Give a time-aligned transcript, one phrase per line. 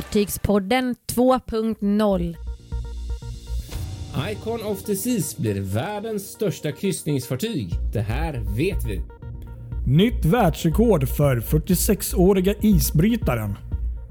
[0.00, 2.36] Fartygspodden 2.0
[4.32, 7.70] Icon of the Seas blir världens största kryssningsfartyg.
[7.92, 9.02] Det här vet vi.
[9.86, 13.54] Nytt världsrekord för 46-åriga isbrytaren.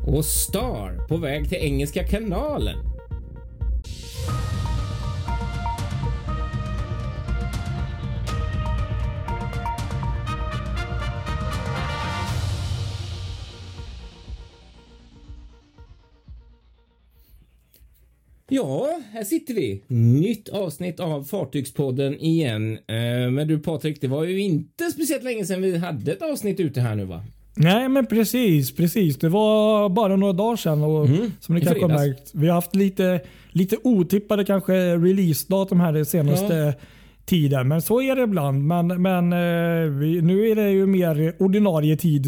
[0.08, 2.78] Och Star på väg till Engelska kanalen.
[18.50, 19.84] Ja, här sitter vi.
[19.88, 22.74] Nytt avsnitt av Fartygspodden igen.
[22.74, 26.60] Eh, Men du Patrik, det var ju inte speciellt länge sedan vi hade ett avsnitt
[26.60, 27.24] ute här nu va?
[27.56, 29.18] Nej men precis, precis.
[29.18, 31.08] Det var bara några dagar sedan och
[31.40, 32.32] som ni kanske har märkt.
[32.34, 36.74] Vi har haft lite, lite otippade kanske releasedatum här den senaste
[37.30, 37.68] tiden.
[37.68, 38.64] Men så är det ibland.
[38.68, 39.92] Men, men eh,
[40.24, 42.22] nu är det ju mer ordinarie tid.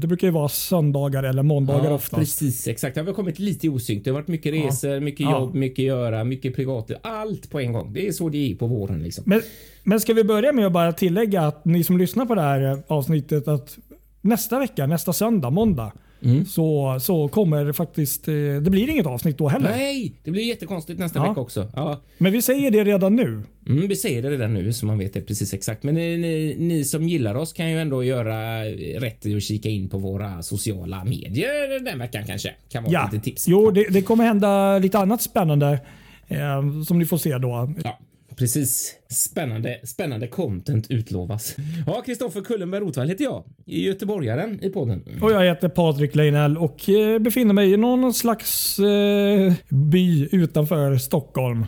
[0.00, 2.14] Det brukar ju vara söndagar eller måndagar Ja, oftast.
[2.20, 2.68] precis.
[2.68, 2.94] Exakt.
[2.94, 4.04] Det har kommit lite i osynk.
[4.04, 5.40] Det har varit mycket resor, mycket Ja.
[5.40, 6.90] jobb, mycket göra, mycket privat.
[7.02, 7.92] Allt på en gång.
[7.92, 9.24] Det är så det är på våren liksom.
[9.26, 9.42] Men,
[9.82, 12.78] men ska vi börja med att bara tillägga att ni som lyssnar på det här
[12.86, 13.78] avsnittet att
[14.20, 15.92] nästa vecka, nästa söndag, måndag,
[16.24, 16.44] Mm.
[16.44, 19.70] så, så kommer faktiskt, eh, det blir inget avsnitt då heller.
[19.70, 21.28] Nej, det blir jättekonstigt nästa Ja.
[21.28, 21.68] vecka också.
[21.76, 23.42] Ja, Men vi säger det redan nu.
[23.68, 25.82] mm, vi säger det redan nu så man vet det precis exakt.
[25.82, 28.64] Men ni, ni, ni som gillar oss kan ju ändå göra
[29.00, 32.54] rätt i att kika in på våra sociala medier den veckan kanske.
[32.68, 33.48] Kan vara Ja, lite tips.
[33.48, 35.80] jo det, det kommer hända lite annat spännande
[36.28, 37.74] eh, som ni får se då.
[37.84, 37.98] Ja,
[38.36, 38.94] precis.
[39.10, 41.56] Spännande, spännande content utlovas.
[41.86, 43.44] Ja, Kristoffer Kullenberg Rotvall heter jag.
[43.64, 45.04] Göteborgaren i podden.
[45.22, 50.96] Och jag heter Patrik Leinell och eh, befinner mig i någon slags eh, by utanför
[50.96, 51.66] Stockholm.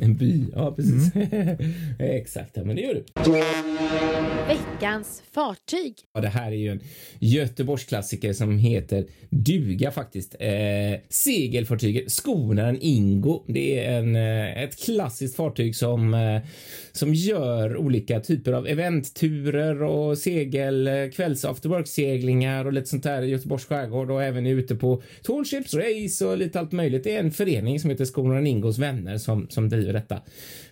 [0.00, 0.46] En by.
[0.54, 1.12] Ja, precis.
[1.98, 3.04] Exakt, ja, men det gör du.
[4.48, 5.94] Veckans fartyg.
[6.14, 6.80] Ja, det här är ju en
[7.18, 10.36] Göteborgsklassiker som heter duga faktiskt.
[10.40, 13.44] Eh, segelfartyget Skonaren Ingo.
[13.48, 16.42] Det är en, eh, ett klassiskt fartyg som, eh,
[16.92, 23.22] som gör olika typer av eventturer och segel, eh, kvälls afterwork-seglingar och lite sånt där
[23.22, 27.04] i Göteborgs skärgård och även är ute på tall ships race och lite allt möjligt.
[27.04, 30.20] Det är en förening som heter Skonaren Ingos vänner som, som driver detta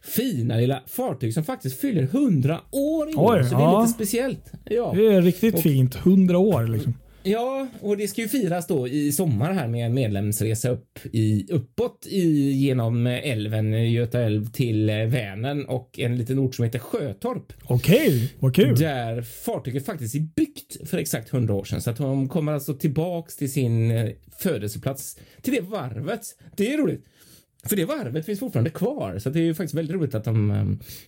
[0.02, 3.42] fina lilla fartyg som faktiskt fyller 100 år i år.
[3.42, 3.80] Så det är ja.
[3.80, 4.52] lite speciellt.
[4.64, 4.92] Ja.
[4.96, 5.94] Det är riktigt Och- fint.
[5.96, 6.94] 100 år liksom.
[7.22, 11.47] Ja, och det ska ju firas då i sommar här med en medlemsresa upp i,
[11.53, 16.78] uppåt i, genom älven, Göta älv till eh, Vänern och en liten ort som heter
[16.78, 17.53] Sjötorp.
[17.65, 18.78] Okej, vad kul.
[18.78, 21.83] Där fartyget faktiskt är byggt för exakt 100 år sedan.
[21.83, 26.22] Så att de kommer alltså tillbaks till sin eh, födelseplats, till det varvet.
[26.56, 27.04] Det är roligt.
[27.68, 30.50] För det varvet finns fortfarande kvar, så det är ju faktiskt väldigt roligt att de
[30.50, 30.64] eh,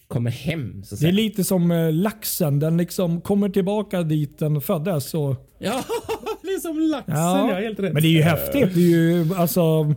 [0.08, 0.84] kommer hem.
[0.84, 2.58] Så att Det är lite som eh, laxen.
[2.60, 5.14] Den liksom kommer tillbaka dit den föddes.
[5.14, 5.84] Och, Ja,
[6.42, 7.92] det är som laxen, ja, helt rätt.
[7.92, 8.74] Men det är ju häftigt.
[8.74, 9.94] Det är ju alltså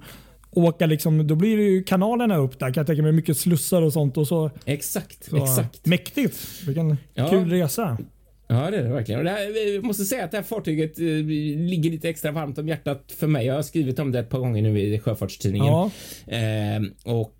[0.51, 3.11] åka liksom, då blir det ju kanalerna upp där kan jag tänka mig.
[3.11, 4.17] Mycket slussar och sånt.
[4.17, 5.85] Och så, Exakt, så exakt.
[5.85, 6.37] Mäktigt.
[6.67, 7.29] Vilken Ja.
[7.29, 7.97] kul resa.
[8.49, 9.19] Ja, det är det verkligen.
[9.19, 12.57] Och det här, jag måste säga att det här fartyget eh, ligger lite extra varmt
[12.57, 13.45] om hjärtat för mig.
[13.45, 15.67] Jag har skrivit om det ett par gånger nu i Sjöfartstidningen.
[15.67, 15.91] Ja.
[16.27, 16.81] Eh,
[17.15, 17.36] och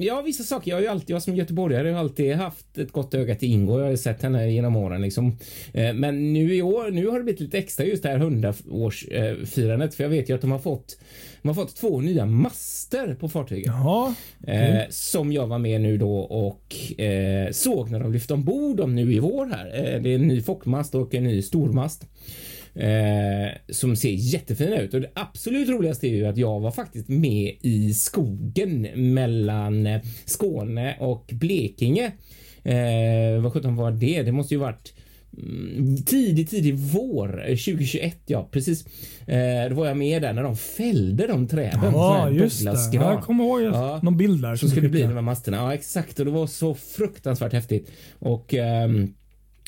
[0.00, 0.70] ja, vissa saker.
[0.70, 3.78] Jag har ju alltid, jag som göteborgare har alltid haft ett gott öga till Ingo.
[3.78, 5.36] Jag har ju sett henne genom åren liksom.
[5.72, 9.90] Eh, men nu i år, nu har det blivit lite extra just det här 100-årsfirandet.
[9.90, 10.98] För jag vet ju att de har fått,
[11.42, 13.72] de har fått två nya master på fartyget.
[14.46, 18.94] Eh, som jag var med nu då och eh, såg när de lyfte ombord dem
[18.94, 20.00] nu i vår här.
[20.00, 22.06] Det är en ny fockmast och en ny stormast.
[22.74, 27.08] Eh, som ser jättefina ut och det absolut roligaste är ju att jag var faktiskt
[27.08, 28.82] med i skogen
[29.14, 32.12] mellan eh, Skåne och Blekinge.
[32.62, 34.22] Eh, vad sjutton var det?
[34.22, 34.92] Det måste ju varit
[35.38, 38.16] mm, tidig, tidig vår eh, 2021.
[38.26, 38.84] Ja, precis.
[39.26, 41.80] Eh, då var jag med där när de fällde de träden.
[41.92, 42.64] Ja, just det.
[42.64, 43.12] Douglasgran.
[43.14, 44.00] Jag kommer ihåg Ja.
[44.02, 44.56] någon bild där.
[44.56, 45.56] Så skulle det bli de här masterna.
[45.56, 46.18] Ja, exakt.
[46.18, 47.90] Och det var så fruktansvärt häftigt.
[48.18, 49.14] Och ehm,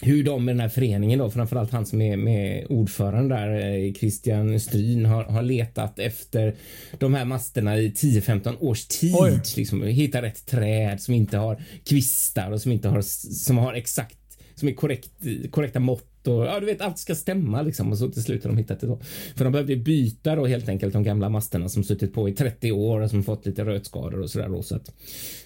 [0.02, 3.92] hur de med den här föreningen då, framförallt han som är med ordförande där, eh,
[3.92, 6.54] Christian Stryn, har, har letat efter
[6.98, 9.14] de här masterna i 10-15 års tid.
[9.18, 9.40] Oj.
[9.56, 14.18] Liksom, hitta rätt träd som inte har kvistar och som inte har, som har exakt,
[14.54, 15.10] som är korrekt,
[15.50, 18.50] korrekta mått och ja, du vet, allt ska stämma liksom och så till slut har
[18.50, 19.00] de hittat det då.
[19.36, 22.72] För de behövde byta då helt enkelt de gamla masterna som suttit på i 30
[22.72, 24.62] år och som fått lite rötskador och sådär då.
[24.62, 24.92] Så, att,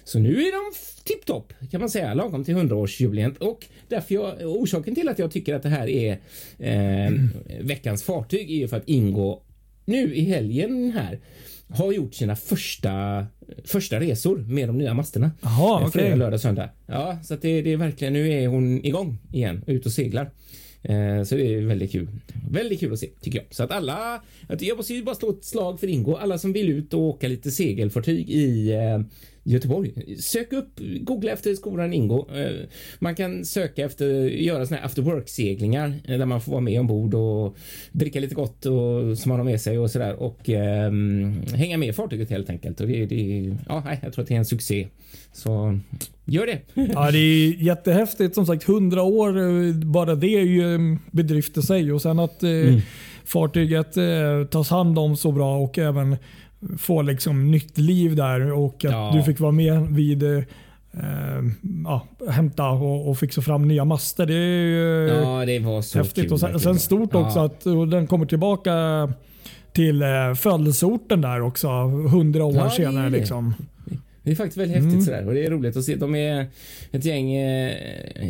[0.03, 4.95] så nu är de tipptopp kan man säga, lagom till 100-årsjubileet och därför jag, orsaken
[4.95, 6.19] till att jag tycker att det här är
[6.57, 7.13] eh,
[7.61, 9.43] veckans fartyg är ju för att ingå
[9.85, 11.19] nu i helgen här
[11.69, 13.25] har gjort sina första,
[13.65, 15.31] första resor med de nya masterna.
[15.41, 16.01] Jaha, Eh, okej.
[16.01, 16.69] Fredag, lördag, söndag.
[16.85, 20.31] Ja, så att det, det är verkligen, nu är hon igång igen, ut och seglar.
[20.87, 22.07] Eh, så det är väldigt kul.
[22.51, 23.47] Väldigt kul att se tycker jag.
[23.49, 24.21] Så att alla,
[24.59, 26.15] jag måste ju bara slå ett slag för Ingo.
[26.15, 28.99] Alla som vill ut och åka lite segelfartyg i eh,
[29.47, 30.17] Göteborg.
[30.19, 32.27] Sök upp, googla efter skolan Ingo.
[32.35, 32.51] Eh,
[32.99, 36.79] man kan söka efter, göra såna här after work seglingar där man får vara med
[36.79, 37.57] ombord och
[37.91, 40.91] dricka lite gott och som man har med sig och sådär och eh,
[41.53, 42.81] hänga med fartyget helt enkelt.
[42.81, 44.87] Och det, det, ja, jag tror att det är en succé.
[45.33, 45.79] Så
[46.25, 46.59] gör det.
[46.93, 48.35] Ja, det är jättehäftigt.
[48.35, 51.91] Som sagt, 100 år, eh, bara det är ju en bedrift i sig.
[51.91, 52.81] Och sen att eh, mm.
[53.25, 56.17] fartyget eh, tas hand om så bra och även
[56.77, 59.11] få liksom nytt liv där och att ja.
[59.15, 60.43] du fick vara med vid eh,
[61.85, 64.25] ja, hämta och, och, fixa fram nya master.
[64.25, 66.23] Det är ju ja, det var så häftigt.
[66.23, 68.73] Kul, och sen, sen stort också att den kommer tillbaka
[69.73, 71.67] till eh, födelseorten där också.
[72.11, 73.09] Hundra år senare.
[73.09, 73.53] Liksom.
[74.27, 75.05] Det är faktiskt väldigt häftigt mm.
[75.05, 75.95] sådär och det är roligt att se.
[75.95, 76.47] De är
[76.91, 77.71] ett gäng eh,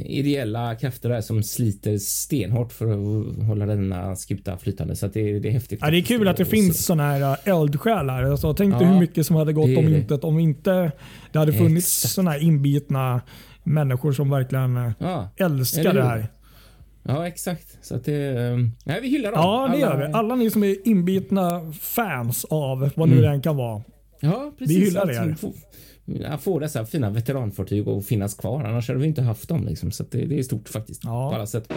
[0.06, 4.96] ideella krafter där som sliter stenhårt för att hålla denna skuta flytande.
[4.96, 5.80] Så det, det, är häftigt.
[5.82, 8.24] Ja, det är kul att det finns sådana här eh, eldsjälar.
[8.24, 10.92] Alltså, tänk dig ja, hur mycket som hade gått om inte, om inte
[11.32, 13.22] det hade funnits sådana här inbitna
[13.64, 16.28] människor som verkligen eh, ja, älskar det här.
[17.04, 17.78] Ja, exakt.
[17.82, 18.34] Så att det,
[18.86, 19.42] nej, vi hyllar dem.
[19.42, 20.14] Ja, det gör vi.
[20.14, 23.38] Alla ni som är inbitna fans av vad nu mm.
[23.38, 23.82] det kan vara.
[24.20, 24.78] Ja, precis.
[24.78, 28.64] Vi hyllar er få dessa fina veteranfartyg att finnas kvar.
[28.64, 29.66] Annars hade vi inte haft dem.
[29.66, 29.92] Liksom.
[29.92, 31.04] Så det, det, är stort faktiskt.
[31.04, 31.30] Ja.
[31.30, 31.74] På alla sätt.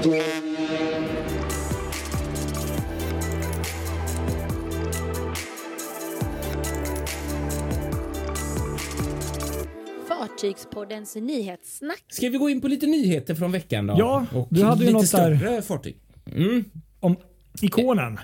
[10.09, 12.05] Fartygspoddens nyhetssnack.
[12.09, 13.95] Ska vi gå in på lite nyheter från veckan då?
[13.99, 15.61] Ja, Och du hade ju något större där.
[15.61, 15.97] fartyg.
[16.37, 16.65] Mm.
[17.01, 17.17] Om
[17.63, 18.19] ikonen.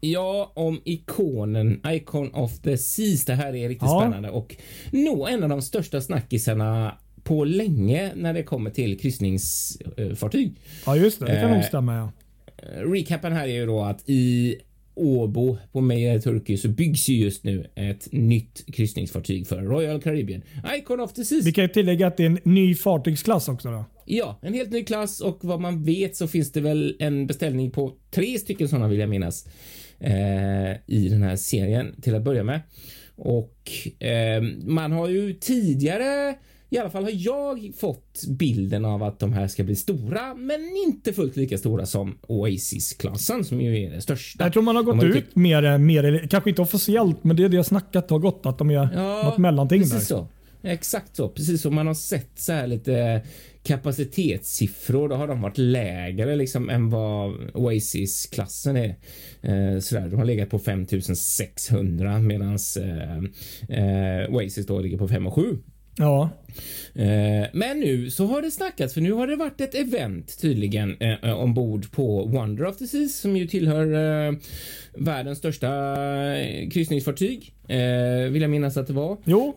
[0.00, 3.24] Ja, om ikonen Icon of the Seas.
[3.24, 4.00] Det här är riktigt ja.
[4.00, 4.56] spännande och
[4.90, 10.54] nog en av de största snackisarna på länge när det kommer till kryssningsfartyg.
[10.86, 11.26] Ja, just det.
[11.26, 11.94] Det kan nog eh, stämma.
[11.94, 12.12] Ja.
[12.76, 14.56] Recapen här är ju då att i
[14.94, 20.42] Åbo på Meja Turkey så byggs ju just nu ett nytt kryssningsfartyg för Royal Caribbean.
[20.76, 21.46] Icon of the Seas.
[21.46, 23.84] Vi kan ju tillägga att det är en ny fartygsklass också då.
[24.04, 27.70] Ja, en helt ny klass och vad man vet så finns det väl en beställning
[27.70, 29.46] på tre stycken sådana vill jag minnas
[30.00, 32.60] eh, i den här serien till att börja med.
[33.16, 33.70] Och
[34.02, 36.34] eh, man har ju tidigare
[36.72, 40.60] i alla fall har jag fått bilden av att de här ska bli stora, men
[40.86, 44.44] inte fullt lika stora som Oasis-klassen som ju är den största.
[44.44, 47.48] Jag tror man har gått har ut mer, mer, kanske inte officiellt, men det är
[47.48, 49.98] det snacket har gått att de är ja, något mellanting där.
[49.98, 50.28] Så.
[50.62, 53.22] Exakt så, precis som man har sett så här lite
[53.62, 55.08] kapacitetssiffror.
[55.08, 58.96] Då har de varit lägre liksom än vad Oasis klassen är.
[59.42, 60.08] Eh, sådär.
[60.08, 63.16] De har legat på 5600 medan eh,
[63.78, 65.58] eh, Oasis då ligger på 5 och 7.
[65.96, 66.30] Ja.
[66.94, 70.96] Eh, men nu så har det snackats för nu har det varit ett event tydligen
[71.00, 73.86] eh, ombord på Wonder of the Seas som ju tillhör
[74.26, 74.34] eh,
[74.98, 75.68] världens största
[76.36, 77.54] eh, kryssningsfartyg.
[77.68, 79.16] Eh, vill jag minnas att det var.
[79.24, 79.56] Jo.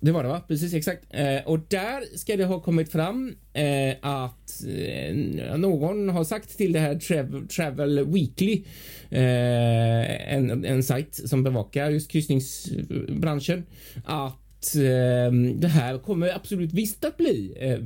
[0.00, 0.40] Det var det va?
[0.48, 1.04] Precis exakt.
[1.10, 5.14] Eh, och där ska det ha kommit fram eh, att eh,
[5.56, 8.64] någon har sagt till det här Travel, Travel Weekly,
[9.10, 13.66] eh, en, en sajt som bevakar just kryssningsbranschen,
[14.04, 17.78] att eh, det här kommer absolut visst att bli eh,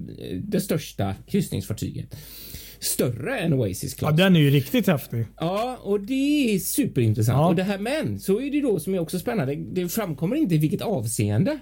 [0.42, 2.16] det största kryssningsfartyget
[2.84, 4.10] större än Oasis Class.
[4.10, 5.26] Ja, den är ju riktigt häftig.
[5.40, 7.36] Ja, och det är superintressant.
[7.36, 7.48] Ja.
[7.48, 9.54] Och det här, men så är det då som är också spännande.
[9.54, 11.58] Det framkommer inte i vilket avseende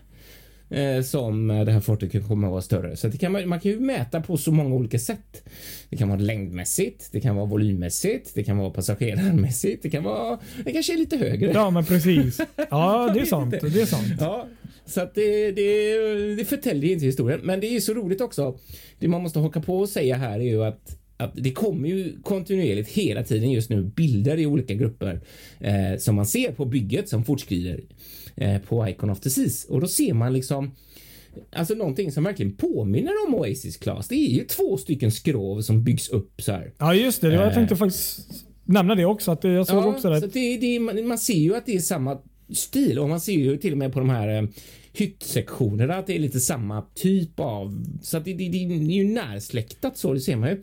[0.70, 2.96] eh, som det här fartyget kommer att vara större.
[2.96, 5.48] Så det kan man, man kan ju mäta på så många olika sätt.
[5.88, 10.38] Det kan vara längdmässigt, det kan vara volymmässigt, det kan vara passagerarmässigt, det kan vara,
[10.64, 11.52] det kanske är lite högre.
[11.52, 12.40] Ja, men precis.
[12.70, 13.50] Ja, det är sant.
[13.60, 14.14] Det är sant.
[14.20, 14.46] Ja,
[14.86, 18.58] så att det, det, det förtäljer inte historien, men det är så roligt också.
[18.98, 22.16] Det man måste haka på och säga här är ju att att det kommer ju
[22.22, 25.20] kontinuerligt hela tiden just nu bilder i olika grupper
[25.60, 27.80] eh, som man ser på bygget som fortskrider
[28.36, 30.70] eh, på Icon of the Seas och då ser man liksom
[31.52, 34.08] Alltså någonting som verkligen påminner om Oasis Class.
[34.08, 36.72] Det är ju två stycken skrov som byggs upp så här.
[36.78, 37.54] Ja just det, jag eh.
[37.54, 38.28] tänkte faktiskt
[38.64, 39.30] nämna det också.
[39.30, 40.20] Att jag såg ja, också det.
[40.20, 42.18] Så det, det man ser ju att det är samma
[42.52, 44.48] stil och man ser ju till och med på de här eh,
[44.92, 49.14] hyttsektionerna att det är lite samma typ av så att det, det, det är ju
[49.14, 50.62] närsläktat så det ser man ju.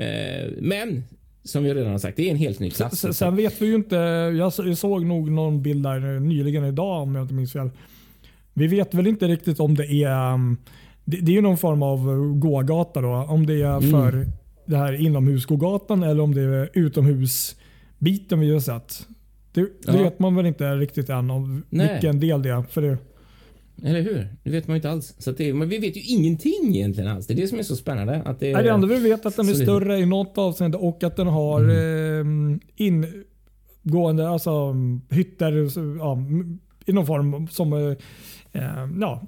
[0.00, 1.04] Eh, men
[1.44, 2.98] som vi redan har sagt, det är en helt ny klass.
[2.98, 3.96] Sen, sen vet vi ju inte.
[4.38, 7.70] Jag såg nog någon bild där nyligen idag om jag inte minns fel.
[8.54, 10.56] Vi vet väl inte riktigt om det är um,
[11.04, 13.08] det, det är ju någon form av gågata då.
[13.08, 14.28] Om det är för mm.
[14.66, 19.06] det här inomhusgågatan eller om det är utomhusbiten vi har sett.
[19.52, 20.02] Det, det ja.
[20.02, 21.92] vet man väl inte riktigt än om Nej.
[21.92, 22.62] vilken del det är.
[22.62, 22.98] För det,
[23.82, 24.28] Eller hur?
[24.42, 25.14] Det vet man ju inte alls.
[25.18, 27.26] Så det, men vi vet ju ingenting egentligen alls.
[27.26, 28.22] Det är det som är så spännande.
[28.24, 30.78] Att det, Nej, det enda vi vet är att den är större i något avseende
[30.78, 32.52] och att den har Mm.
[32.52, 32.58] eh,
[33.84, 34.74] ingående alltså,
[35.10, 35.52] hytter
[35.98, 36.18] ja,
[36.86, 37.96] i någon form som eh,
[38.52, 39.22] eh, ja,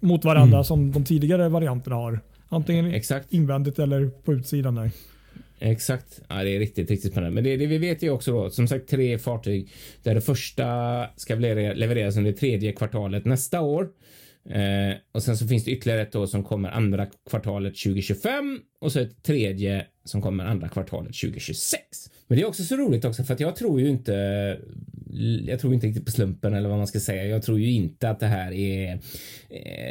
[0.00, 0.64] mot varandra Mm.
[0.64, 2.20] som de tidigare varianterna har.
[2.48, 3.32] Antingen Exakt.
[3.32, 4.90] invändigt eller på utsidan där.
[5.64, 6.20] Exakt.
[6.28, 7.34] Ja, det är riktigt, riktigt spännande.
[7.34, 9.70] Men det, det vi vet ju också då, som sagt tre fartyg
[10.02, 10.66] där det första
[11.16, 13.88] ska levereras under tredje kvartalet nästa år.
[14.50, 18.92] Eh, och sen så finns det ytterligare ett då som kommer andra kvartalet 2025 och
[18.92, 21.82] så ett tredje som kommer andra kvartalet 2026.
[22.26, 24.58] Men det är också så roligt också för att jag tror ju inte
[25.46, 27.26] jag tror inte riktigt på slumpen eller vad man ska säga.
[27.26, 28.98] Jag tror ju inte att det här är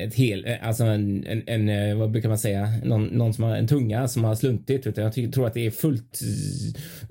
[0.06, 3.56] ett hel, alltså en, en, en eh, vad brukar man säga, någon, någon som har
[3.56, 6.22] en tunga som har sluntit, utan jag tror att det är fullt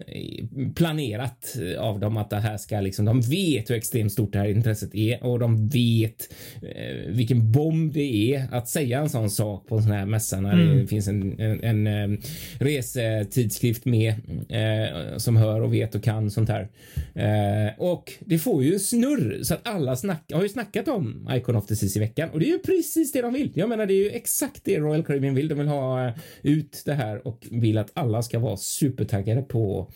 [0.06, 4.38] eh, planerat av dem att det här ska liksom, de vet hur extremt stort det
[4.38, 9.30] här intresset är och de vet eh, vilken bomb det är att säga en sån
[9.30, 12.18] sak på en sån här mässa när det finns en, en, en eh,
[12.58, 14.14] resetidskrift med
[14.48, 16.68] eh, som hör och vet och kan sånt här.
[17.14, 21.56] Eh, och det får ju snurr så att alla snack, har ju snackat om Icon
[21.56, 23.52] of the Seas i veckan och det är ju precis det de vill.
[23.54, 25.48] Jag menar, det är ju exakt det Royal Caribbean vill.
[25.48, 29.90] De vill ha eh, ut det här och vill att alla ska vara supertaggade på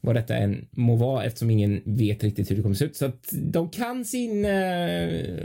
[0.00, 2.96] vad detta än må vara eftersom ingen vet riktigt hur det kommer se ut.
[2.96, 4.50] Så att de kan sin eh,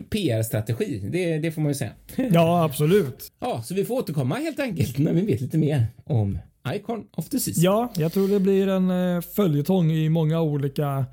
[0.10, 1.10] PR-strategi.
[1.12, 1.92] Det, det får man ju säga.
[2.32, 3.32] Ja, absolut.
[3.40, 6.40] Ja, så vi får återkomma helt enkelt när vi vet lite mer om
[6.76, 7.58] Icon of the Seas.
[7.58, 11.06] Ja, jag tror det blir en eh, följetong i många olika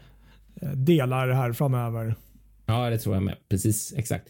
[0.74, 2.14] delar här framöver.
[2.66, 3.34] Ja, det tror jag med.
[3.48, 4.28] Precis, exakt.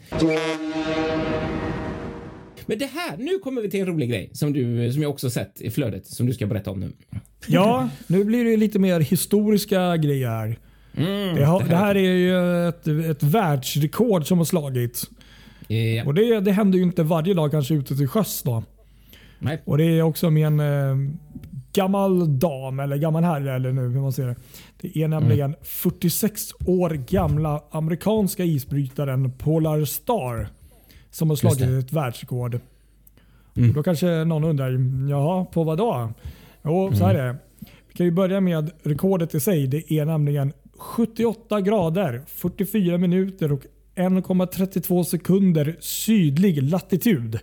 [2.66, 5.30] Men det här, nu kommer vi till en rolig grej som du, som jag också
[5.30, 6.92] sett i flödet som du ska berätta om nu.
[7.46, 10.58] Ja, nu blir det lite mer historiska grejer här.
[10.96, 15.10] Mm, Det, har, det här är ju ett, ett världsrekord som har slagits.
[15.68, 18.42] Ja, Och det, det händer ju inte varje dag kanske ute till sjöss.
[18.42, 18.62] Då.
[19.38, 19.62] nej.
[19.64, 20.96] Och Det är också med en eh,
[21.74, 24.36] gammal dam, eller gammal herre eller nu hur man ser det.
[24.80, 30.48] Det är nämligen 46 år gamla amerikanska isbrytaren Polar Star
[31.10, 32.60] som har slagit ett världsrekord.
[33.56, 33.72] Mm.
[33.72, 34.78] Då kanske någon undrar,
[35.10, 36.12] jaha, på vad då?
[36.64, 37.36] Jo, så här är det.
[37.88, 39.66] Vi kan ju börja med rekordet i sig.
[39.66, 43.62] Det är nämligen 78 grader, 44 minuter och
[43.94, 47.38] 1,32 sekunder sydlig latitud.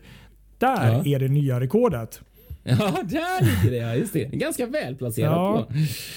[0.57, 1.15] Där Ja.
[1.15, 2.21] är det nya rekordet.
[2.63, 3.77] Ja, där ligger det.
[3.87, 4.23] Ja, just det.
[4.25, 5.31] Ganska välplacerat.
[5.31, 5.67] Ja.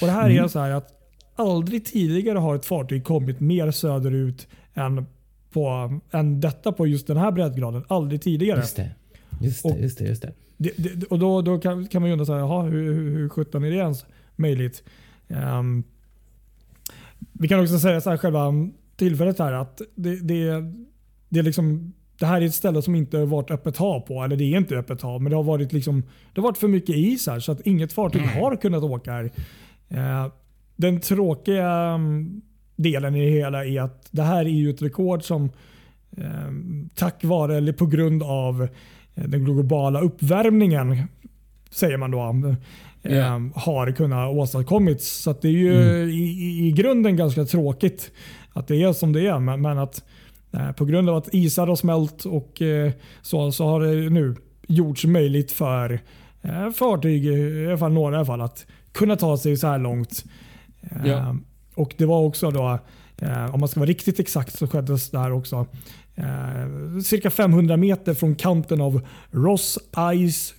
[0.00, 0.88] Och det här är så här att
[1.36, 5.06] aldrig tidigare har ett fartyg kommit mer söderut än,
[5.52, 7.84] på, än detta på just den här breddgraden.
[7.88, 8.58] Aldrig tidigare.
[8.60, 8.90] Just det.
[9.40, 10.32] Just det, Och- just det, just det.
[10.56, 13.16] Det, det, och då, då kan, kan man ju undra så här, jaha, hur, hur,
[13.16, 14.04] hur sjutton är det ens
[14.36, 14.82] möjligt?
[15.28, 15.82] Ehm,
[17.32, 18.52] vi kan också säga så här själva
[18.96, 20.62] tillfället här att det, det,
[21.28, 24.23] det, är liksom, det här är ett ställe som inte har varit öppet hav på.
[24.23, 26.02] Eller det är inte öppet hav, men det har varit, liksom,
[26.35, 29.30] det har varit för mycket is här så att inget fartyg har kunnat åka här.
[29.88, 30.33] Eh,
[30.76, 32.42] den tråkiga mm,
[32.76, 35.50] delen i det hela är att det här är ju ett rekord som
[36.16, 36.50] eh,
[36.94, 38.68] tack vare eller på grund av
[39.14, 41.02] eh, den globala uppvärmningen
[41.71, 42.18] säger man då
[42.49, 43.40] eh, Ja.
[43.54, 45.23] har kunnat åstadkommits.
[45.23, 45.73] Så det är ju
[46.11, 48.11] i, i, i grunden ganska tråkigt
[48.52, 49.38] att det är som det är.
[49.38, 50.04] Men, men att
[50.76, 52.92] på grund av att isar har smält och eh,
[53.23, 54.37] så, så har det nu
[54.68, 56.00] gjorts möjligt för
[56.42, 59.78] eh, fartyg, i alla fall några i alla fall, att kunna ta sig så här
[59.78, 60.25] långt.
[60.82, 61.37] Eh, Ja.
[61.75, 62.78] Och det var också då,
[63.18, 65.66] eh, om man ska vara riktigt exakt så skedde det här också
[66.14, 69.78] eh, cirka 500 meter från kanten av Ross
[70.30, 70.54] Ice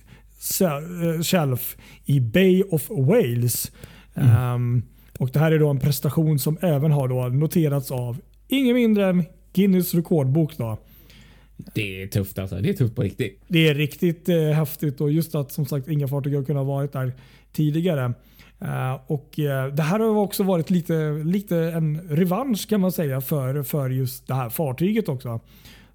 [0.60, 3.72] eh, Shelf i Bay of Wales.
[4.14, 4.82] Ehm,
[5.18, 8.16] och Det här är då en prestation som även har då noterats av
[8.48, 9.24] ingen mindre än
[9.56, 10.56] Guinness rekordbok.
[10.56, 10.78] Då.
[11.74, 12.56] Det är tufft alltså.
[12.56, 13.42] Det är tufft på riktigt.
[13.48, 16.92] Det är riktigt eh, häftigt och just att som sagt inga fartyg har kunnat varit
[16.92, 17.12] där
[17.52, 18.14] tidigare.
[18.60, 23.20] Eh, och eh, Det här har också varit lite, lite en revansch kan man säga
[23.20, 25.40] för, för just det här fartyget också.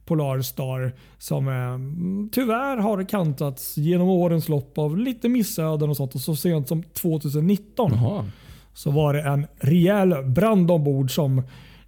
[0.05, 6.15] Polar Star som eh, tyvärr har kantats genom årens lopp av lite missöden och sånt.
[6.15, 8.25] Och så sent som 2019 Jaha.
[8.73, 11.41] så var det en rejäl brand ombord som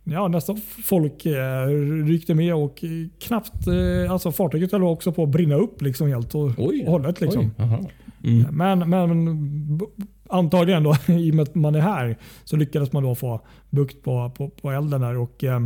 [0.04, 1.68] ja, nästan folk eh,
[2.06, 6.08] ryckte med och eh, knappt, eh, alltså fartyget höll också på att brinna upp liksom
[6.08, 6.86] helt och Oj.
[6.88, 7.22] hållet.
[7.22, 7.52] Liksom.
[7.58, 7.92] Oj.
[8.24, 8.56] Mm.
[8.58, 9.86] Men, men b-
[10.30, 14.04] antagligen då, i och med att man är här, så lyckades man då få bukt
[14.04, 15.18] på, på, på elden där.
[15.18, 15.62] Och, eh,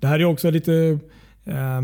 [0.00, 0.98] det här är också lite
[1.44, 1.80] eh,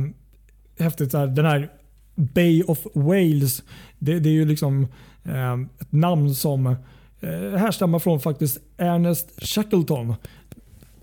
[0.79, 1.11] häftigt.
[1.11, 1.69] Så här, den här
[2.15, 3.63] Bay of Wales,
[3.99, 4.87] det, det är ju liksom
[5.25, 10.15] eh, ett namn som eh, härstammar från faktiskt Ernest Shackleton.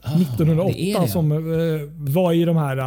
[0.06, 1.08] Ah, det 1908 det.
[1.08, 1.38] som eh,
[2.14, 2.78] var i de här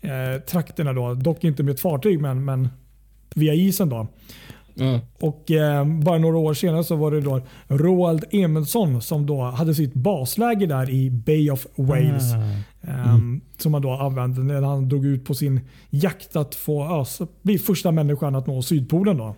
[0.00, 0.92] eh, trakterna.
[0.92, 1.14] Då.
[1.14, 2.68] Dock inte med ett fartyg, men, men
[3.34, 3.88] via isen.
[3.88, 4.06] då.
[4.74, 5.00] Ja.
[5.20, 9.74] Och eh, Bara några år senare så var det då Roald Emilsson som då hade
[9.74, 12.32] sitt basläge där i Bay of Wales.
[12.34, 12.90] Ah.
[12.90, 17.26] ehm, Som han då använde när han drog ut på sin jakt att få så
[17.42, 19.16] bli första människan att nå Sydpolen.
[19.16, 19.34] Då.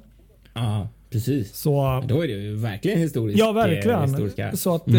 [0.55, 1.57] Ja, precis.
[1.57, 3.39] Så, Då är det ju verkligen historiskt.
[3.39, 4.03] ja, eh, verkligen.
[4.09, 4.57] historiska.
[4.57, 4.95] Så att, eh,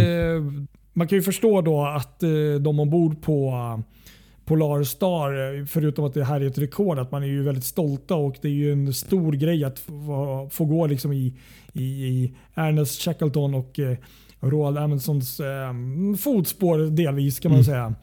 [0.94, 2.30] man kan ju förstå då att eh,
[2.62, 3.84] de ombord på eh,
[4.46, 7.64] Polar Star, eh, förutom att det här är ett rekord, att man är ju väldigt
[7.64, 11.34] stolta och det är ju en stor grej att få, få gå liksom i,
[11.74, 13.98] i, i Ernest Shackleton och eh,
[14.40, 15.74] Roald Amundsons eh,
[16.20, 17.66] fotspår delvis kan man Mm.
[17.66, 17.94] säga.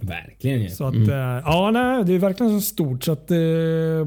[0.00, 0.68] Verkligen ju.
[0.68, 1.10] Så att, Mm.
[1.10, 3.04] eh, ja, nej, det är verkligen så stort.
[3.04, 4.04] Så att, eh, ja,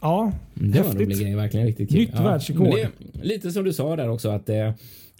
[0.00, 0.32] var
[0.64, 1.00] en häftigt.
[1.00, 1.34] rolig grej.
[1.34, 1.98] Verkligen riktigt kul.
[1.98, 2.66] Nytt världsrekord.
[2.66, 2.82] men det
[3.20, 4.48] är Lite som du sa där också att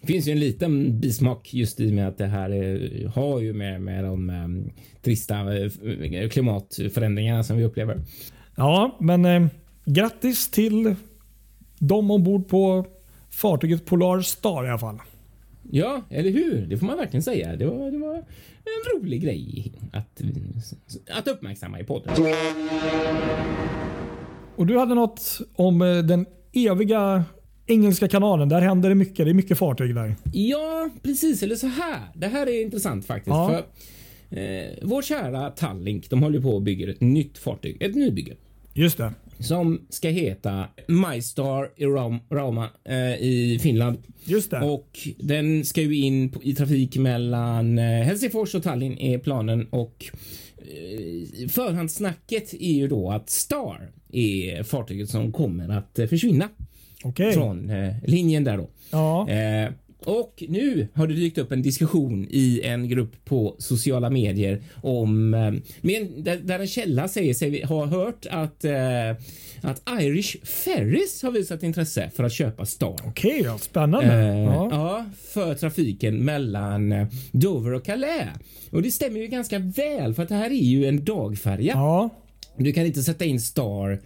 [0.02, 3.52] det finns ju en liten bismak just i med att det här eh, har ju
[3.52, 4.70] med, med de um,
[5.02, 8.00] trista eh, klimatförändringarna som vi upplever.
[8.56, 9.46] Ja, men eh,
[9.84, 10.94] grattis till
[11.78, 12.86] de ombord på
[13.30, 14.98] fartyget Polar Star i alla fall.
[15.70, 16.66] Ja, eller hur?
[16.66, 17.56] Det får man verkligen säga.
[17.56, 18.14] Det var, det var
[18.64, 20.22] en rolig grej att,
[21.10, 22.12] att uppmärksamma i podden.
[24.56, 27.24] Och du hade något om eh, den eviga
[27.66, 28.48] Engelska kanalen.
[28.48, 29.26] Där händer det mycket.
[29.26, 30.16] Det är mycket fartyg där.
[30.32, 31.42] Ja, precis.
[31.42, 32.00] Eller så här.
[32.14, 33.34] Det här är intressant faktiskt.
[33.34, 33.48] Ja.
[34.30, 37.82] För eh, Vår kära Tallink, de håller på och bygger ett nytt fartyg.
[37.82, 38.36] Ett nybygge.
[38.74, 39.12] Just det.
[39.38, 43.98] Som ska heta MyStar i Rauma, Rauma eh, i Finland.
[44.24, 44.60] Just det.
[44.60, 49.66] Och den ska ju in på, i trafik mellan eh, Helsingfors och Tallinn är planen
[49.70, 50.04] och
[50.56, 56.48] eh, förhandssnacket är ju då att Star är fartyget som kommer att eh, försvinna
[57.02, 57.32] Okej.
[57.32, 58.68] från eh, linjen där då.
[58.90, 59.28] Ja.
[59.28, 59.70] Eh,
[60.04, 65.34] och nu har det dykt upp en diskussion i en grupp på sociala medier om
[65.34, 68.72] eh, med en, där, där en källa säger sig ha hört att eh,
[69.62, 72.96] att Irish Ferries har visat intresse för att köpa Star.
[73.06, 74.12] Okej, ja, spännande.
[74.12, 74.68] Eh, ja.
[74.70, 78.28] ja, för trafiken mellan eh, Dover och Calais.
[78.70, 81.72] Och det stämmer ju ganska väl för att det här är ju en dagfärja.
[81.74, 82.10] ja.
[82.56, 84.00] Du kan inte sätta in Star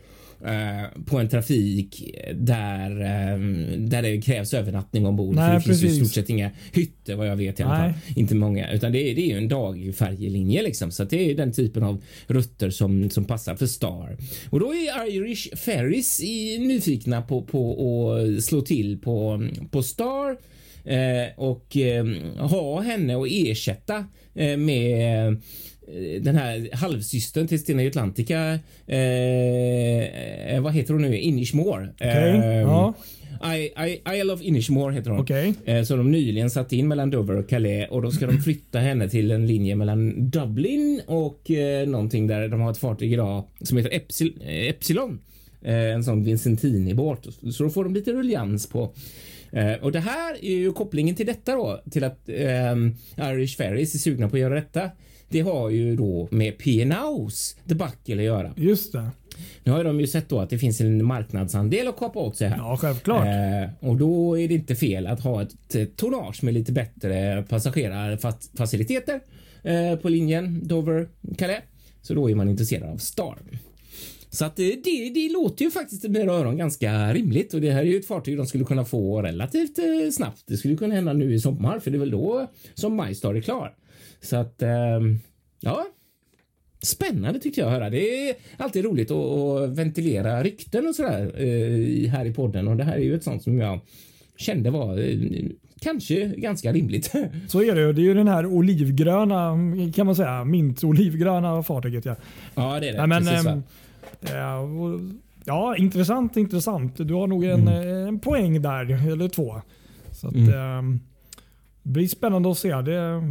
[0.46, 3.38] eh, på en trafik där, eh,
[3.78, 5.35] där det krävs övernattning ombord.
[5.35, 6.09] Nej, för det finns ju i precis.
[6.09, 7.92] stort sett inga hytter vad jag vet i alla fall.
[8.16, 10.90] Inte många, utan det är, det är ju en dagfärjelinje liksom.
[10.90, 14.16] Så det är den typen av rutter som, som passar för Star.
[14.50, 20.37] Och då är Irish Ferries i, nyfikna på, på att slå till på, på Star
[20.85, 22.06] eh, och eh,
[22.38, 24.04] ha henne och ersätta
[24.35, 25.37] eh, med
[26.20, 28.59] den här halvsystern till Stena Atlantica.
[28.87, 31.18] Eh, vad heter hon nu?
[31.18, 31.88] Inishmore.
[31.94, 32.37] Okej.
[32.37, 32.94] Eh, ja.
[33.55, 35.20] I, I, Isle of Inishmore heter hon.
[35.20, 35.55] Okej.
[35.64, 38.79] Eh, som de nyligen satt in mellan Dover och Calais och då ska de flytta
[38.79, 43.44] henne till en linje mellan Dublin och eh, någonting där de har ett fartyg idag
[43.61, 45.20] som heter Epsil eh, Epsilon.
[45.62, 47.27] Eh, en sån Vincentini-båt.
[47.53, 48.92] Så då får de lite ruljans på
[49.53, 53.94] Eh, och det här är ju kopplingen till detta då, till att ehm, Irish Ferries
[53.94, 54.90] är sugna på att göra detta.
[55.28, 58.52] Det har ju då med P&O's debacle att göra.
[58.56, 59.10] Just det.
[59.64, 62.48] Nu har de ju sett då att det finns en marknadsandel att kapa åt sig
[62.48, 62.56] här.
[62.56, 63.26] Ja, självklart.
[63.26, 69.20] Eh, och då är det inte fel att ha ett tonnage med lite bättre passagerarfaciliteter
[69.62, 71.62] eh, på linjen Dover-Calais.
[72.02, 73.36] Så då är man intresserad av Star.
[74.30, 77.70] Så att eh, det, det låter ju faktiskt i mina öron ganska rimligt och det
[77.70, 80.42] här är ju ett fartyg de skulle kunna få relativt eh, snabbt.
[80.46, 83.40] Det skulle kunna hända nu i sommar för det är väl då som MyStar är
[83.40, 83.74] klar.
[84.20, 85.18] Så att ehm,
[85.61, 85.87] ja,
[86.83, 87.90] Spännande tyckte jag att höra.
[87.90, 92.85] Det är alltid roligt att, ventilera rykten och sådär eh, här i podden och det
[92.85, 93.81] här är ju ett sånt som jag
[94.37, 95.18] kände var eh,
[95.81, 97.12] kanske ganska rimligt.
[97.48, 97.92] Så är det ju.
[97.92, 99.57] Det är ju den här olivgröna,
[99.94, 102.05] kan man säga, mint-olivgröna fartyget.
[102.05, 102.16] Ja.
[102.55, 102.98] ja, det är det.
[102.98, 103.62] Nej, men, Precis, ehm,
[104.20, 105.00] ja, och-
[105.44, 106.96] ja, intressant, intressant.
[106.96, 108.09] Du har nog en, Mm.
[108.09, 109.61] en poäng där, eller två.
[110.11, 110.55] Så att, Mm.
[110.55, 111.00] ehm,
[111.83, 112.68] det blir spännande att se.
[112.74, 113.22] Det,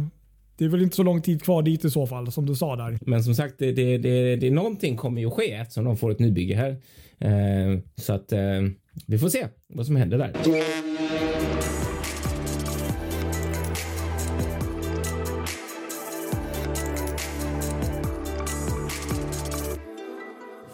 [0.58, 2.76] det är väl inte så lång tid kvar dit i så fall, som du sa
[2.76, 2.98] där.
[3.00, 6.10] Men som sagt, det, det, det, det, någonting kommer ju att ske eftersom de får
[6.10, 6.70] ett nybygge här.
[7.18, 8.40] Eh, så att eh,
[9.06, 10.32] vi får se vad som händer där.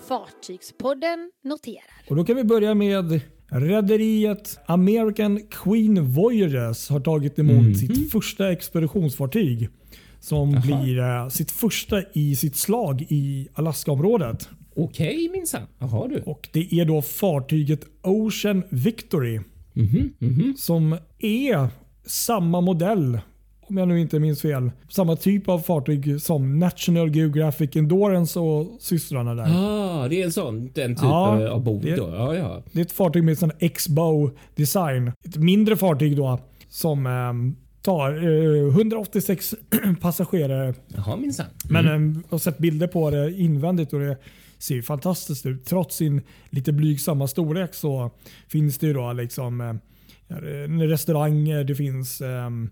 [0.09, 1.83] Fartygspodden noterar.
[2.09, 3.21] Och Då kan vi börja med
[3.53, 7.75] Rederiet American Queen Voyages har tagit emot Mhm.
[7.75, 9.69] sitt första expeditionsfartyg.
[10.21, 14.49] Som blir eh, sitt första i sitt slag i Alaskaområdet.
[14.77, 15.63] Okej minsann.
[15.79, 16.21] Jaha du.
[16.27, 19.41] Och Det är då fartyget Ocean Victory.
[19.73, 20.55] Mhm, mhm.
[20.57, 21.69] Som är
[22.07, 23.21] samma modell
[23.67, 28.77] om jag nu inte minns fel, samma typ av fartyg som National Geographic Endurance och
[28.81, 29.47] systrarna där.
[29.49, 32.09] Ah, det är en sån den typen Ja, av det- då.
[32.09, 32.63] Ja, ja.
[32.73, 35.13] Det är ett fartyg med sån X-bow design.
[35.25, 39.55] Ett mindre fartyg då som ehm, tar eh, 186
[40.01, 40.75] passagerare.
[40.89, 41.47] Jaha minsann.
[41.69, 42.15] Men mm.
[42.15, 44.19] jag har sett bilder på det invändigt och det
[44.59, 45.65] ser ju fantastiskt ut.
[45.65, 48.11] Trots sin lite blygsamma storlek så
[48.49, 49.75] finns det ju då liksom eh,
[50.65, 52.71] en restaurang, det finns ehm,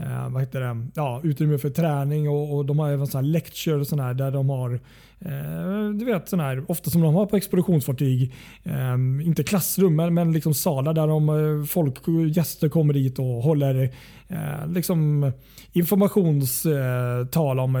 [0.00, 0.86] eh, vad heter det?
[0.94, 4.14] Ja, utrymme för träning och, och de har även sån här lecture och sån här
[4.14, 4.80] där de har
[5.20, 8.32] eh, du vet sån här, ofta som de har på expeditionsfartyg.
[8.62, 11.98] Eh, inte klassrum men, liksom salar där de, eh, folk,
[12.36, 13.90] gäster kommer dit och håller
[14.28, 15.32] eh, liksom
[15.72, 17.76] informationstal om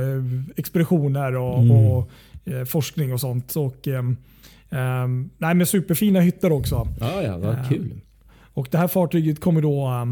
[0.56, 1.70] expeditioner och, Mm.
[1.76, 2.10] och
[2.66, 3.56] forskning och sånt.
[3.56, 3.88] Och,
[5.38, 6.88] nej, men superfina hytter också.
[7.00, 8.00] Ja, ja, vad kul.
[8.54, 10.06] Och Det här fartyget kommer då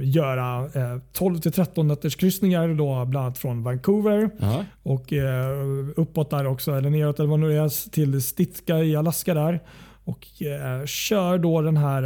[0.00, 4.64] göra eh, 12 till 13 nätters kryssningar då, bland annat från Vancouver Ja.
[4.82, 5.48] och eh,
[5.96, 9.60] uppåt där också, eller neråt eller vad det nu är, till Stitka i Alaska där.
[10.04, 12.02] Och eh, kör då den här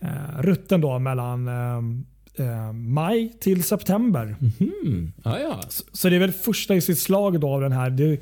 [0.00, 0.08] eh,
[0.40, 4.36] rutten då mellan eh, maj till september.
[4.58, 5.12] Hmm.
[5.24, 5.60] Ja, ja.
[5.68, 8.18] Så, så det är väl första i sitt slag då av den här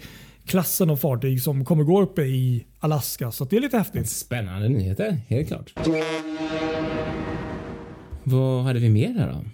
[0.46, 3.30] klassen av fartyg som kommer gå uppe i Alaska.
[3.32, 4.08] Så det är lite häftigt.
[4.08, 5.72] Spännande nyheter, helt klart.
[8.24, 9.44] Vad hade vi mer här då?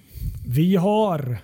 [0.47, 1.39] Vi har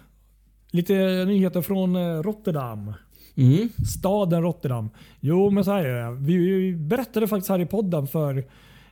[0.70, 2.92] lite nyheter från eh, Rotterdam.
[3.36, 3.68] Mm.
[3.96, 4.90] Staden Rotterdam.
[5.20, 6.16] Jo, men så här är det.
[6.16, 8.44] Vi berättade faktiskt här i podden för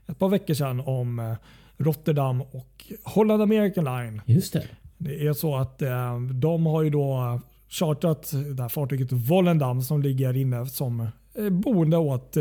[0.06, 1.34] ett par veckor sedan om eh,
[1.76, 4.22] Rotterdam och Holland American Line.
[4.26, 4.66] Just det.
[4.98, 10.02] Det är så att eh, de har ju då chartrat det här fartyget Volendam som
[10.02, 11.08] ligger inne som
[11.50, 12.36] boende åt,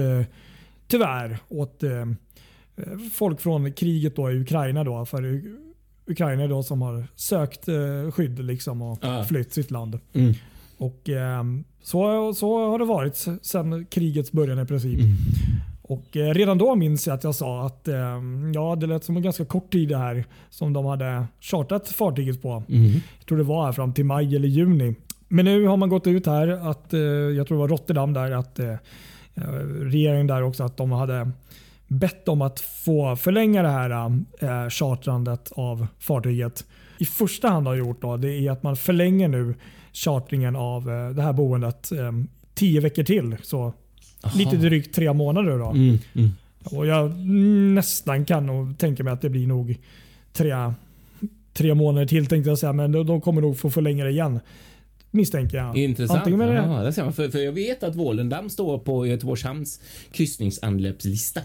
[0.88, 1.84] tyvärr, åt
[3.14, 4.84] folk från kriget då i Ukraina.
[4.84, 5.42] Då, för
[6.12, 9.24] U- Ukraina då som har sökt eh, skydd liksom och Ja.
[9.24, 10.00] flytt sitt land.
[10.14, 10.34] Mm.
[10.78, 11.44] Och eh,
[11.84, 15.00] så, så har det varit sedan krigets början i princip.
[15.00, 15.12] Mm.
[15.82, 18.22] Och eh, redan då minns jag att jag sa att eh,
[18.54, 22.42] ja, det lät som en ganska kort tid det här som de hade chartat fartyget
[22.42, 22.64] på.
[22.70, 22.92] Mm.
[22.92, 24.96] Jag tror det var här fram till maj eller juni.
[25.28, 28.32] Men nu har man gått ut här att, eh, jag tror det var Rotterdam där,
[28.32, 28.70] att eh,
[29.36, 29.44] eh,
[29.82, 31.32] regeringen där också att de hade
[31.92, 33.90] bett om att få förlänga det här
[34.40, 36.66] eh, chartrandet av fartyget.
[36.98, 39.56] I första hand har gjort då, det är att man förlänger nu
[39.94, 42.12] chartringen av eh, det här boendet eh,
[42.54, 43.38] tio veckor till.
[43.44, 43.74] Så
[44.36, 45.58] lite drygt tre månader.
[45.58, 45.70] Då.
[45.70, 45.98] Mm.
[46.16, 46.30] Mm.
[46.64, 47.18] Och jag
[47.76, 49.78] nästan kan nog tänka mig att det blir nog
[50.34, 50.74] tre,
[51.54, 52.74] tre månader till tänkte jag säga.
[52.74, 54.40] Men de, de kommer nog få förlänga det igen.
[55.14, 55.78] Misstänker jag.
[55.78, 56.18] Intressant.
[56.20, 56.54] Antingen det.
[56.54, 57.14] Ja, det ser man.
[57.14, 59.80] För, för jag vet att Volendam står på Göteborgs hamns
[60.12, 61.42] kryssningsanlöpslista.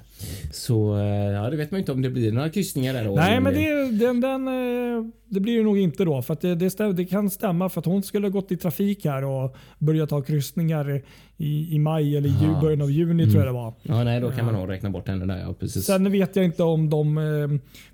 [0.53, 3.15] Så eh, ja, det vet man inte om det blir några kryssningar där.
[3.15, 6.23] Nej, men det, den, den, eh, det blir det nog inte då.
[6.23, 9.05] För det, det, stäm, det kan stämma för att hon skulle ha gått i trafik
[9.05, 11.03] här och börjat ta kryssningar
[11.37, 12.61] i, i maj eller Aha.
[12.61, 13.33] början av juni Mm.
[13.33, 13.75] tror jag det var.
[13.83, 15.39] Ja, nej, då kan man nog räkna bort henne där.
[15.41, 15.85] Ja, precis.
[15.85, 17.23] Sen vet jag inte om de, eh,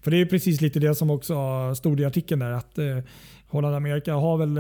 [0.03, 1.35] för det är precis lite det som också
[1.75, 2.79] stod i artikeln där att
[3.49, 4.59] Holland Amerika har väl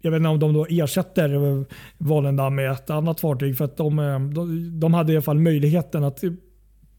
[0.00, 1.62] jag vet inte om de då ersätter eh,
[1.98, 5.38] Volendam med ett annat fartyg för att de, eh, de, de hade i alla fall
[5.38, 6.30] möjligheten att eh,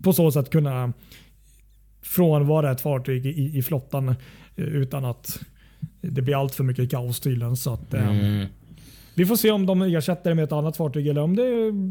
[0.03, 0.93] på så sätt kunna
[2.01, 4.15] frånvara ett fartyg i, i flottan eh,
[4.65, 5.39] utan att
[6.01, 7.55] det blir allt för mycket kaos tydligen.
[7.55, 8.47] Så att, eh, Mm.
[9.15, 11.43] Vi får se om de ersätter det med ett annat fartyg eller om det,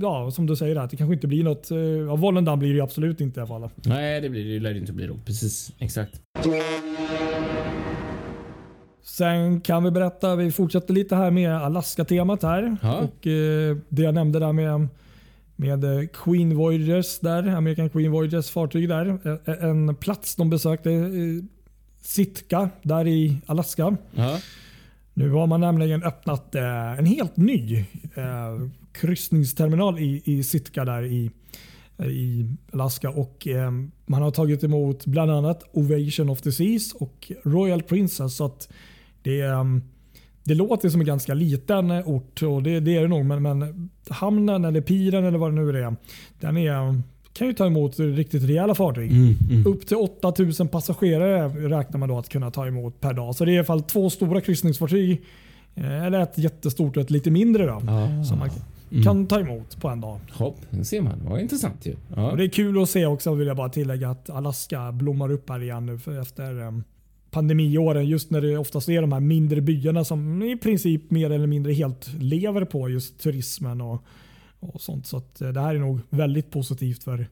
[0.07, 1.71] ja, som du säger, att det kanske inte blir något.
[1.71, 3.71] eh, Ja, Volendam blir det ju absolut inte i alla fall.
[3.85, 5.17] Nej, det blir det lär det inte bli då.
[5.25, 6.21] Precis, exakt.
[9.07, 12.77] Sen kan vi berätta, vi fortsätter lite här med Alaska-temat här.
[12.83, 12.99] Ja.
[12.99, 14.89] Och, eh, det jag nämnde där med,
[15.57, 19.19] med eh, Queen Voyagers där, American Queen Voyagers fartyg där.
[19.65, 21.45] En plats de besökte, eh,
[22.01, 23.97] Sitka där i Alaska.
[24.15, 24.39] Ja.
[25.15, 31.05] Nu har man nämligen öppnat eh, en helt ny eh, kryssningsterminal i, i Sitka där
[31.05, 31.31] i,
[31.99, 33.11] i Alaska.
[33.11, 33.71] Och eh,
[34.07, 38.37] Man har tagit emot bland annat Ovation of the Seas och Royal Princess.
[38.37, 38.69] Så att
[39.31, 39.65] det, eh,
[40.45, 43.25] det låter som en ganska liten eh, ort och det, det är det nog.
[43.25, 45.97] Men, men hamnen eller piren eller vad det nu är.
[46.41, 47.01] Den är,
[47.33, 49.11] kan ju ta emot riktigt rejäla fartyg.
[49.11, 49.67] Mm, mm.
[49.67, 53.35] Upp till 8000 passagerare räknar man då att kunna ta emot per dag.
[53.35, 55.23] Så det är i alla fall två stora kryssningsfartyg.
[55.75, 58.25] eh, Eller ett jättestort och ett lite mindre då, Ah.
[58.25, 58.51] som man
[58.91, 59.05] Mm.
[59.05, 60.19] kan ta emot på en dag.
[60.33, 61.23] Hopp, det ser man.
[61.29, 61.95] Vad intressant ju.
[62.17, 62.31] Ja.
[62.31, 65.49] Och det är kul att se också vill jag bara tillägga att Alaska blommar upp
[65.51, 66.71] här igen nu efter eh,
[67.37, 68.07] pandemiåren.
[68.07, 71.73] Just när det oftast är de här mindre byarna som i princip mer eller mindre
[71.73, 74.05] helt lever på just turismen och,
[74.61, 75.07] och sånt.
[75.07, 77.27] Så att eh, det här är nog väldigt positivt för,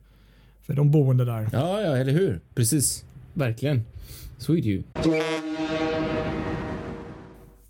[0.63, 1.49] för de boende där.
[1.53, 2.41] ja, ja, eller hur?
[2.55, 3.05] Precis.
[3.35, 3.85] Verkligen.
[4.39, 4.83] Så är det ju.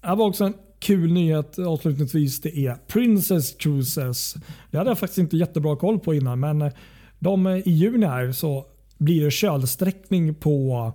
[0.00, 2.40] Här var också en kul nyhet avslutningsvis.
[2.40, 4.34] Det är Princess Cruises.
[4.70, 6.70] Det hade jag faktiskt inte jättebra koll på innan men
[7.18, 8.66] de, i juni här så
[8.98, 10.92] blir det kölsträckning på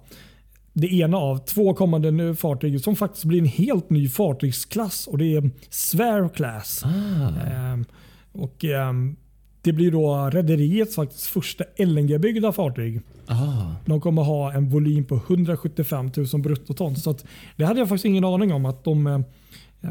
[0.81, 5.35] det ena av två kommande fartyg som faktiskt blir en helt ny fartygsklass och det
[5.35, 6.83] är Swear Class.
[6.85, 7.47] Ah.
[7.51, 7.85] Ehm,
[8.31, 9.15] och, ehm,
[9.61, 13.01] det blir då rederiets faktiskt första LNG-byggda fartyg.
[13.27, 13.75] Ah.
[13.85, 16.95] De kommer ha en volym på 175 000 bruttoton.
[16.95, 17.15] Så
[17.55, 19.19] det hade jag faktiskt ingen aning om att de eh,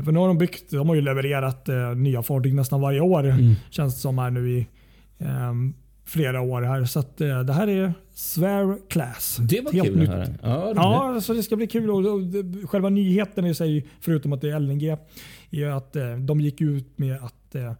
[0.04, 3.24] för nu har de byggt, de har ju levererat eh, nya fartyg nästan varje år.
[3.24, 3.54] Mm.
[3.70, 4.66] Känns det som här nu i
[5.18, 5.74] ehm,
[6.08, 6.84] flera år här.
[6.84, 9.36] Så att, eh, det här är Swear Class.
[9.40, 10.08] Det var Helt kul nytt.
[10.08, 10.26] höra.
[10.42, 11.90] Ja, Ja, så det ska bli kul.
[11.90, 14.96] Och, och, själva nyheten i sig, förutom att det är LNG,
[15.50, 17.72] är att eh, de gick ut med att eh,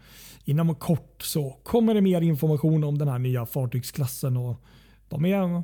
[0.44, 4.36] inom kort så kommer det mer information om den här nya fartygsklassen.
[4.36, 4.64] Och
[5.08, 5.62] de är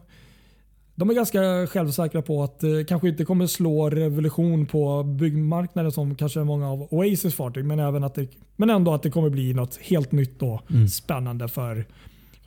[0.96, 6.14] de är ganska självsäkra på att det kanske inte kommer slå revolution på byggmarknaden som
[6.14, 7.64] kanske många av Oasis fartyg.
[7.64, 11.48] Men, även att det, men ändå att det kommer bli något helt nytt och spännande
[11.48, 11.84] för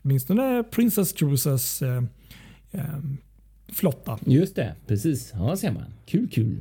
[0.07, 2.03] åtminstone Princess Cruises eh,
[2.71, 2.81] eh,
[3.71, 4.19] flotta.
[4.25, 5.33] Just det, precis.
[5.37, 5.83] Ja, ser man.
[6.05, 6.59] Kul, kul.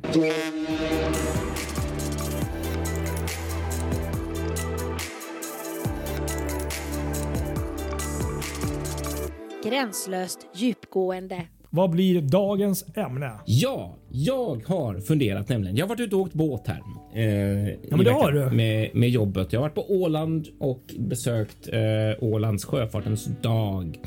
[9.65, 11.47] Gränslöst djupgående.
[11.71, 13.31] Vad blir dagens ämne?
[13.47, 15.77] Ja, jag har funderat nämligen.
[15.77, 16.83] Jag har varit ute och åkt båt här.
[17.15, 18.51] Eh, ja, men det har du.
[18.51, 19.53] Med, med jobbet.
[19.53, 23.99] Jag har varit på Åland och besökt eh, Ålands sjöfartens dag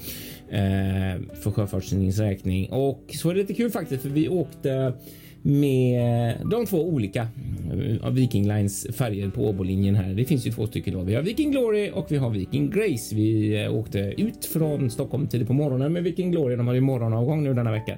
[0.49, 2.69] eh, för Sjöfartstidningens räkning.
[2.69, 4.93] Och så är det lite kul faktiskt för vi åkte
[5.41, 7.27] med de två olika
[7.73, 10.13] eh, av Viking Lines färger på Åbolinjen här.
[10.13, 11.01] Det finns ju två stycken då.
[11.01, 13.15] Vi har Viking Glory och vi har Viking Grace.
[13.15, 16.55] Vi eh, åkte ut från Stockholm tidigt på morgonen med Viking Glory.
[16.55, 17.97] De har ju morgonavgång nu denna vecka.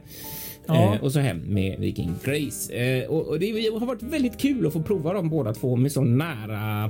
[0.68, 0.96] Ja.
[0.96, 2.74] Eh, och så hem med Viking Grace.
[2.74, 5.92] Eh, och, och det har varit väldigt kul att få prova dem båda två med
[5.92, 6.90] så nära.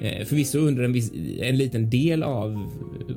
[0.00, 2.66] Eh, förvisso under en, viss, en liten del av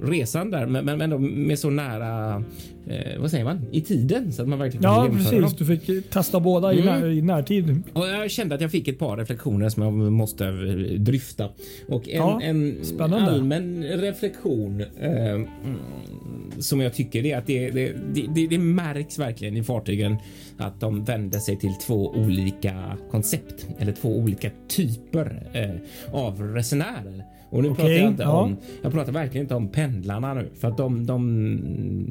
[0.04, 2.44] resan där, men, men ändå med så nära.
[2.88, 5.32] Eh, vad säger man i tiden så att man verkligen Ja, precis.
[5.32, 5.50] dem.
[5.58, 7.00] Du fick testa båda i, Mm.
[7.02, 7.84] när, i närtid.
[7.94, 10.52] Och jag kände att jag fick ett par reflektioner som jag måste eh,
[11.00, 11.50] dryfta.
[11.88, 13.32] Och en, Ja, en spännande.
[13.32, 15.48] allmän reflektion eh, mm,
[16.60, 17.94] som jag tycker är att det, det,
[18.36, 20.18] det, det, märks verkligen i fartygen
[20.58, 27.26] att de vänder sig till två olika koncept eller två olika typer eh, av resenärer.
[27.52, 28.42] Och nu Okej, pratar jag inte ja.
[28.42, 31.20] om jag pratar verkligen inte om pendlarna nu för att de, de,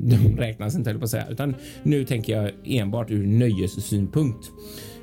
[0.02, 4.50] de räknas inte höll på att säga, utan nu tänker jag enbart ur nöjessynpunkt.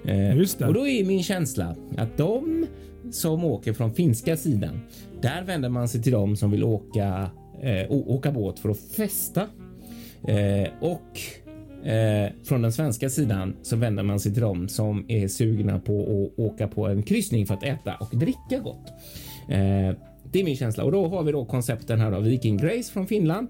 [0.06, 0.68] Eh, Just det.
[0.68, 2.66] Och då är min känsla att de
[3.12, 4.80] som åker från finska sidan,
[5.22, 7.30] där vänder man sig till dem som vill åka,
[7.62, 9.42] eh, åka båt för att festa.
[10.28, 11.20] Eh, och
[11.86, 16.02] eh, från den svenska sidan så vänder man sig till dem som är sugna på
[16.02, 18.94] att åka på en kryssning för att äta och dricka gott.
[19.50, 19.98] Eh,
[20.32, 23.08] det är min känsla och då har vi då koncepten här av Viking Grace från
[23.08, 23.48] Finland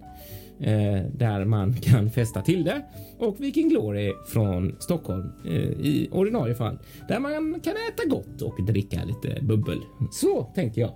[0.60, 2.82] eh, där man kan festa till det
[3.18, 8.66] och Viking Glory från Stockholm eh, i ordinarie fall där man kan äta gott och
[8.66, 9.80] dricka lite bubbel.
[10.12, 10.92] Så tänker jag.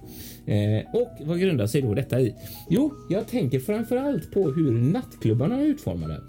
[0.46, 2.36] Eh, och vad grundar sig då detta i?
[2.70, 6.22] Jo, jag tänker framför allt på hur nattklubbarna är utformade.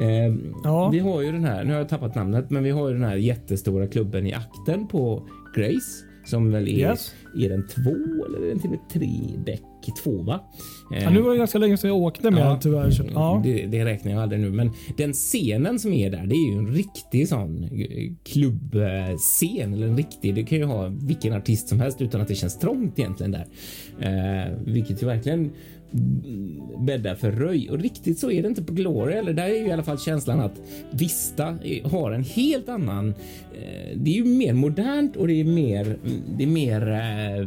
[0.00, 0.88] Eh, Ja.
[0.88, 3.04] Vi har ju den här, nu har jag tappat namnet, men vi har ju den
[3.04, 7.14] här jättestora klubben i akten på Grace som väl är, Yes.
[7.36, 9.10] är den två eller är den till och med tre
[9.46, 9.62] däck
[10.04, 10.40] två va?
[10.94, 12.90] Eh, Ja, nu var det ganska länge sedan jag åkte med Ja, den tyvärr.
[12.90, 13.40] Så, ja.
[13.44, 16.58] det, det räknar jag aldrig nu, men den scenen som är där, det är ju
[16.58, 20.34] en riktig sån eh, klubbscen eller en riktig.
[20.34, 23.46] Det kan ju ha vilken artist som helst utan att det känns trångt egentligen där,
[24.00, 25.50] eh, vilket ju verkligen
[26.78, 29.66] bäddar för röj och riktigt så är det inte på Glory eller där är ju
[29.66, 33.08] i alla fall känslan att Vista har en helt annan.
[33.54, 35.96] Eh, det är ju mer modernt och det är mer.
[36.36, 36.90] Det är mer.
[36.90, 37.46] Eh, eh,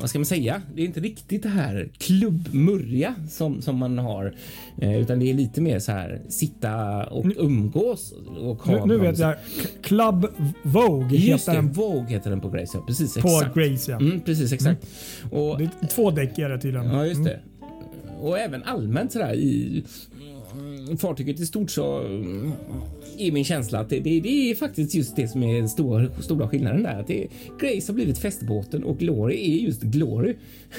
[0.00, 0.62] vad ska man säga?
[0.74, 4.34] Det är inte riktigt det här klubbmurriga som som man har,
[4.80, 8.86] utan det är lite mer så här sitta och umgås och ha.
[8.86, 9.34] Nu, nu vet jag.
[9.82, 10.26] Club
[10.62, 12.70] Vogue Just heter det, den Vogue heter den på Grace.
[12.78, 13.14] Ja, precis.
[13.14, 13.54] på exakt.
[13.54, 13.90] Grace.
[13.92, 13.96] Ja.
[14.00, 14.86] Mm, precis, exakt.
[15.30, 16.86] Och Det är två däck är det tydligen.
[16.86, 17.24] Ja, just Mm.
[17.32, 17.40] det.
[18.22, 19.84] Och även allmänt sådär i
[20.98, 22.00] fartyget i stort så
[23.18, 26.08] är min känsla att det, det, det är faktiskt just det som är den stora,
[26.20, 27.00] stora skillnaden där.
[27.00, 27.26] Att det,
[27.60, 30.34] Grace har blivit festbåten och Glory är just Glory.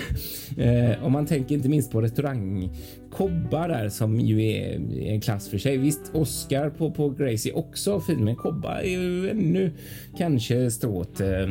[0.58, 2.70] eh, om man tänker inte minst på restaurang
[3.12, 4.80] Kobba där som ju är
[5.14, 5.78] en klass för sig.
[5.78, 9.72] Visst, Oscar på, på Grace är också fin, men Kobba är ju ännu
[10.18, 11.50] kanske strået eh,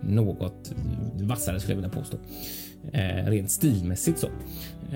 [0.00, 0.74] något
[1.20, 2.16] vassare skulle jag vilja påstå
[2.92, 4.26] eh, rent stilmässigt så.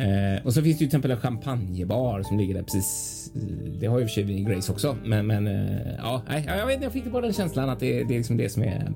[0.00, 3.30] Eh, och så finns det ju till exempel en champagnebar som ligger där precis.
[3.34, 6.66] Eh, det har ju för sig vi Grace också, men, men eh, ja, nej, jag
[6.66, 8.92] vet Jag fick bara den känslan att det, det är liksom det som är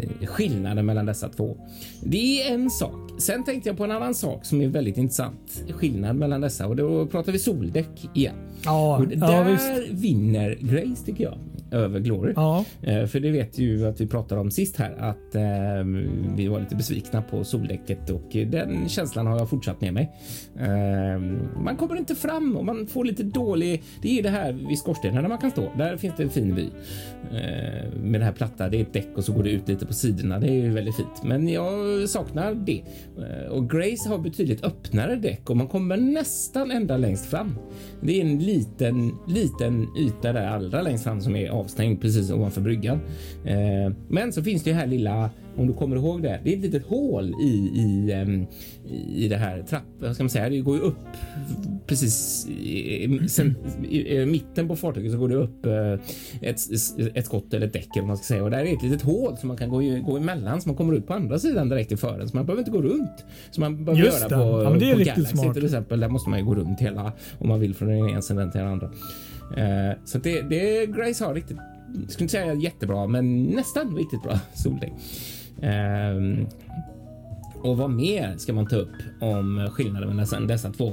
[0.00, 1.56] eh, skillnaden mellan dessa två.
[2.02, 3.10] Det är en sak.
[3.18, 5.62] Sen tänkte jag på en annan sak som är väldigt intressant.
[5.70, 8.34] Skillnad mellan dessa och då pratar vi soldäck igen.
[8.64, 11.38] Ja, och där ja, vinner Grace tycker jag
[11.70, 12.32] över Glory.
[12.36, 12.64] Ja.
[12.82, 15.42] Eh, För det vet ju att vi pratade om sist här att eh,
[16.36, 20.12] vi var lite besvikna på soldäcket och den känslan har jag fortsatt med mig.
[20.58, 21.20] Eh,
[21.62, 23.82] man kommer inte fram och man får lite dålig.
[24.02, 25.72] Det är det här vid skorstenen där man kan stå.
[25.76, 26.64] Där finns det en fin vy
[27.38, 28.68] eh, med det här platta.
[28.68, 30.38] Det är ett däck och så går det ut lite på sidorna.
[30.38, 32.82] Det är ju väldigt fint, men jag saknar det
[33.18, 37.58] Eh, och Grace har betydligt öppnare däck och man kommer nästan ända längst fram.
[38.00, 42.60] Det är en liten, liten yta där allra längst fram som är avstängd precis ovanför
[42.60, 43.00] bryggan.
[43.44, 46.56] Eh, men så finns det ju här lilla, om du kommer ihåg det, det är
[46.56, 48.12] ett litet hål i, i,
[49.14, 50.96] i det här trapp, vad ska man säga, det går ju upp
[51.86, 53.54] precis i, sen,
[53.90, 55.92] i, i mitten på fartyget så går det upp eh,
[56.48, 56.56] ett,
[57.14, 59.02] ett skott eller ett däck eller vad man ska säga och där är ett litet
[59.02, 61.68] hål som man kan gå, i- gå emellan så man kommer ut på andra sidan
[61.68, 64.44] direkt i fören så man behöver inte gå runt som man behöver Just göra det.
[64.52, 65.54] på, Ja, men det är på Galaxy smart.
[65.54, 66.00] till exempel.
[66.00, 68.60] Där måste man ju gå runt hela om man vill från den ena sidan till
[68.60, 68.86] den andra.
[69.56, 71.56] Eh, så det, det Grace har riktigt,
[72.08, 74.92] skulle inte säga jättebra, men nästan riktigt bra soldäck.
[75.62, 76.46] Ehm,
[77.62, 80.88] och vad mer ska man ta upp om skillnaden mellan dessa, dessa två?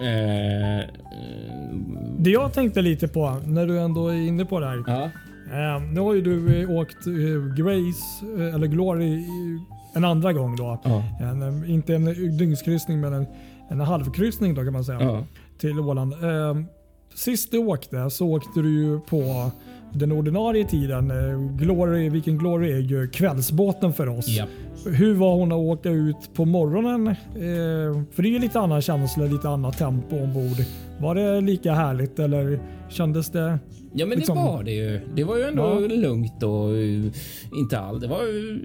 [0.00, 0.84] Eh,
[2.18, 4.84] Det jag tänkte lite på när du ändå är inne på det här.
[4.86, 5.10] ja,
[5.52, 9.24] Eh, nu har ju du eh, åkt eh, Grace, eh, eller Glory,
[9.94, 10.80] en andra gång då.
[10.84, 12.04] ja, En, inte en
[12.36, 13.26] dygnskryssning men en,
[13.68, 15.00] en halvkryssning då kan man säga.
[15.02, 15.24] ja,
[15.58, 16.12] Till Åland.
[16.12, 16.56] Eh,
[17.14, 19.50] sist du åkte så åkte du ju på
[19.92, 21.10] den ordinarie tiden.
[21.10, 24.28] Eh, Glory, Viking Glory är ju kvällsbåten för oss.
[24.28, 24.44] ja.
[24.86, 27.06] Hur var hon att åka ut på morgonen?
[27.08, 27.14] Eh,
[28.12, 30.56] för det är ju lite annan känsla, lite annat tempo ombord.
[31.00, 33.58] Var det lika härligt eller kändes det?
[33.92, 35.00] Ja, men Liksom- det var det ju.
[35.14, 35.78] Det var ju ändå Ja.
[35.96, 37.06] lugnt och uh,
[37.58, 38.00] inte allt.
[38.00, 38.60] Det var ju,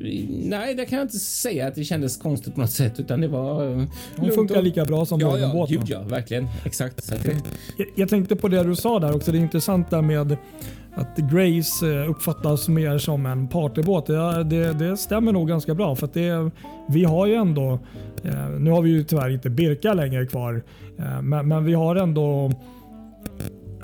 [0.49, 3.27] nej, det kan jag inte säga att det kändes konstigt på något sätt, utan det
[3.27, 3.65] var.
[3.65, 6.47] Hon lugnt funkar och- lika bra som Ja, ja, gud ja, verkligen.
[6.65, 7.07] Exakt.
[7.23, 7.31] Det,
[7.77, 9.31] Jag, jag tänkte på det du sa där också.
[9.31, 10.38] Det är intressant där med
[10.95, 14.05] att Grace eh, uppfattas mer som en partybåt.
[14.05, 16.51] det, det, det stämmer nog ganska bra för att det,
[16.88, 17.79] vi har ju ändå,
[18.23, 20.63] eh, nu har vi ju tyvärr inte Birka längre kvar,
[20.99, 22.51] eh, men, men vi har ändå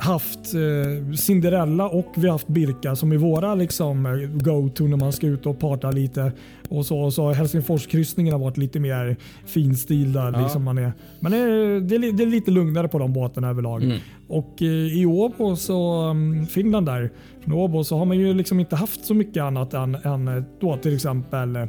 [0.02, 4.98] haft eh, Cinderella och vi har haft Birka som är våra liksom, eh, go-to när
[4.98, 6.32] man ska ut och parta lite.
[6.70, 10.32] Och så, och så Helsingforskryssningen har varit lite mer finstil där.
[10.34, 10.42] Ja.
[10.42, 10.94] Liksom man är.
[11.20, 13.84] Men det är, det, är, det är lite lugnare på de båtarna överlag.
[13.84, 13.98] Mm.
[14.28, 17.12] Och eh, i Åbo, så, um, Finland där,
[17.42, 20.44] från Åbo, så har man ju liksom inte haft så mycket annat än, än eh,
[20.60, 21.66] då till exempel eh,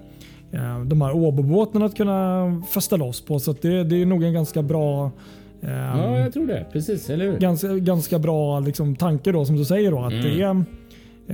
[0.84, 3.38] de här Åbobåtarna att kunna fästa loss på.
[3.38, 5.10] Så det, det är nog en ganska bra eh,
[5.70, 6.66] ja, jag tror det.
[6.72, 7.38] Precis, eller hur?
[7.38, 9.90] ganska, ganska bra liksom, tanke då som du säger.
[9.90, 10.24] Då, att Mm.
[10.24, 10.42] det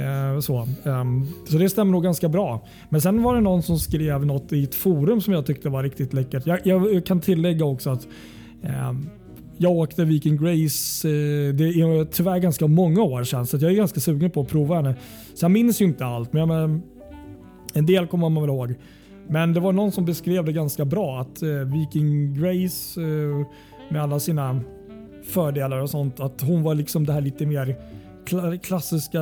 [0.01, 0.69] är eh, så.
[0.85, 2.67] Ehm, så det stämmer nog ganska bra.
[2.89, 5.83] Men sen var det någon som skrev något i ett forum som jag tyckte var
[5.83, 6.47] riktigt läckert.
[6.47, 8.07] Jag, jag kan tillägga också att
[8.63, 9.09] ehm,
[9.57, 13.77] jag åkte Viking Grace, eh, det är tyvärr ganska många år sedan så jag är
[13.77, 14.95] ganska sugen på att prova henne.
[15.35, 16.83] Så jag minns ju inte allt men,
[17.75, 18.75] en del kommer man väl ihåg.
[19.29, 23.01] Men det var någon som beskrev det ganska bra att eh, Viking Grace
[23.89, 24.61] med alla sina
[25.25, 26.21] fördelar och sånt.
[26.21, 27.77] Att hon var liksom det här lite mer
[28.27, 29.21] kla- klassiska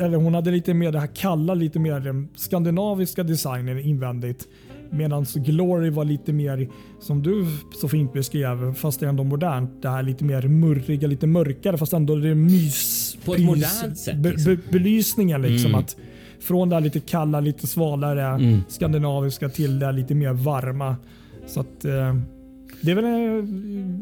[0.00, 4.48] eller hon hade lite mer det här kalla, lite mer eh, skandinaviska designen invändigt.
[4.90, 6.68] Medan Glory var lite mer,
[7.00, 7.46] som du
[7.80, 11.78] så fint beskrev, fast det är ändå modernt, det här lite mer murriga, lite mörkare
[11.78, 13.16] fast ändå det mys...
[13.24, 14.54] På ett modernt sätt, Be, liksom.
[14.54, 15.70] be, belysningen liksom.
[15.70, 15.80] Mm.
[15.80, 15.96] Att
[16.40, 18.60] från det här lite kalla, lite svalare Mm.
[18.68, 20.96] skandinaviska till det här lite mer varma.
[21.46, 22.14] Så att eh,
[22.80, 23.44] det är väl, eh,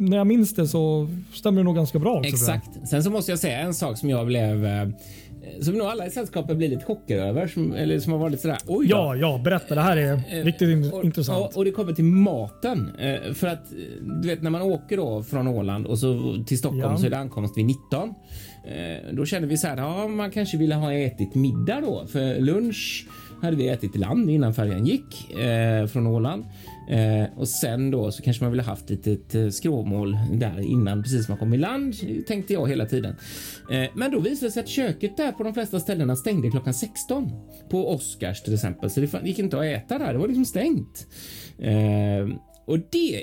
[0.09, 2.29] när jag minns det så stämmer det nog ganska bra också.
[2.29, 2.89] Exakt.
[2.89, 4.89] Sen så måste jag säga en sak som jag blev eh,
[5.61, 7.47] som nog alla i sällskapet blir lite chockade över.
[7.47, 8.59] Som, eller som har varit sådär.
[8.67, 8.97] Oj då.
[8.97, 9.75] Ja, ja, berätta.
[9.75, 11.39] Det här är Eh, riktigt in, och, intressant.
[11.39, 12.91] Och, och det kommer till maten.
[13.35, 13.65] För att
[14.23, 16.97] du vet när man åker då från Åland och så till Stockholm Ja.
[16.97, 18.09] så är det ankomst vid 19.
[18.65, 22.07] Eh, då kände vi så här, ja man kanske ville ha ätit middag då.
[22.07, 23.07] För lunch
[23.43, 25.27] hade vi ätit i land innan färjan gick
[25.93, 26.45] från Åland.
[26.89, 31.29] Eh, och sen då så kanske man ville haft lite ett skråmål där innan precis
[31.29, 31.95] man kom i land
[32.27, 33.17] tänkte jag hela tiden.
[33.71, 36.75] Eh, men då visade det sig att köket där på de flesta ställena stängde klockan
[36.75, 37.31] 16
[37.71, 40.13] på Oscars till exempel, så det gick inte att äta där.
[40.13, 41.07] Det var liksom stängt.
[41.59, 42.37] Eh,
[42.67, 43.23] och det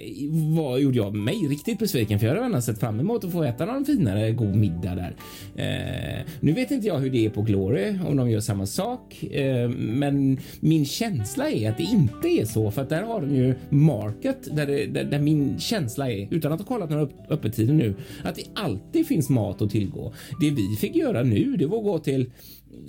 [0.56, 3.44] var, gjorde jag mig riktigt besviken för jag hade annars sett fram emot att få
[3.44, 5.16] äta någon finare god middag där.
[5.56, 9.24] Eh, nu vet inte jag hur det är på Glory om de gör samma sak,
[9.24, 13.36] eh, men min känsla är att det inte är så för att där har de
[13.36, 17.14] ju Market där, det, där, där min känsla är utan att ha kollat några upp,
[17.30, 20.14] öppettider nu att det alltid finns mat att tillgå.
[20.42, 22.32] Det vi fick göra nu, det var att gå till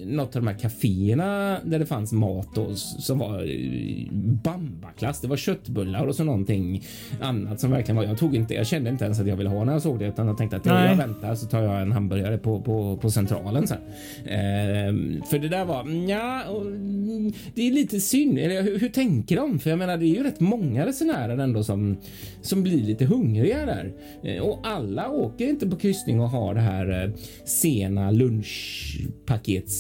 [0.05, 4.13] något av de här kaféerna där det fanns mat och som var eh,
[4.45, 5.21] bambaklass.
[5.21, 6.87] Det var köttbullar och så någonting
[7.21, 8.05] annat som verkligen var.
[8.05, 8.55] Jag tog inte.
[8.55, 10.57] Jag kände inte ens att jag ville ha när jag såg det utan jag tänkte
[10.57, 10.91] att Nej.
[10.91, 13.79] jag väntar så tar jag en hamburgare på, på, på centralen sen.
[14.27, 16.43] Ehm, för det där var ja,
[17.55, 18.39] det är lite synd.
[18.39, 19.59] Eller hur, hur, tänker de?
[19.59, 21.97] För jag menar, det är ju rätt många resenärer ändå som
[22.43, 26.61] som blir lite hungriga där ehm, och alla åker inte på kryssning och har det
[26.61, 27.11] här eh,
[27.45, 29.71] sena lunchpaket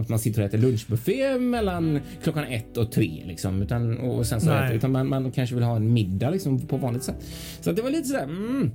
[0.00, 4.40] att man sitter och äter lunchbuffé mellan klockan ett och tre liksom, utan och sen
[4.40, 7.16] så äter, utan man, man, kanske vill ha en middag liksom på vanligt sätt.
[7.60, 8.24] Så det var lite sådär.
[8.24, 8.70] Mm.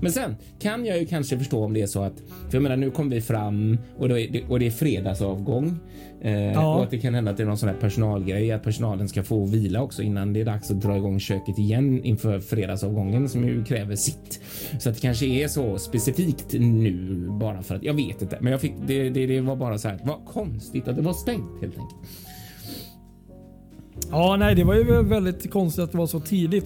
[0.00, 2.76] Men sen kan jag ju kanske förstå om det är så att för jag menar,
[2.76, 5.78] nu kom vi fram och, då är det, och det är fredagsavgång
[6.24, 6.76] eh, ja.
[6.76, 9.22] och att det kan hända att det är någon sån här personalgrej att personalen ska
[9.22, 13.48] få vila också innan det är dags att dra igång köket igen inför fredagsavgången som
[13.48, 14.40] ju kräver sitt.
[14.78, 18.52] Så att det kanske är så specifikt nu bara för att jag vet inte, men
[18.52, 19.98] jag fick det det, det var bara så här.
[20.04, 22.00] Vad konstigt att det var stängt helt enkelt.
[24.10, 26.64] Ja, nej, det var ju väldigt konstigt att det var så tidigt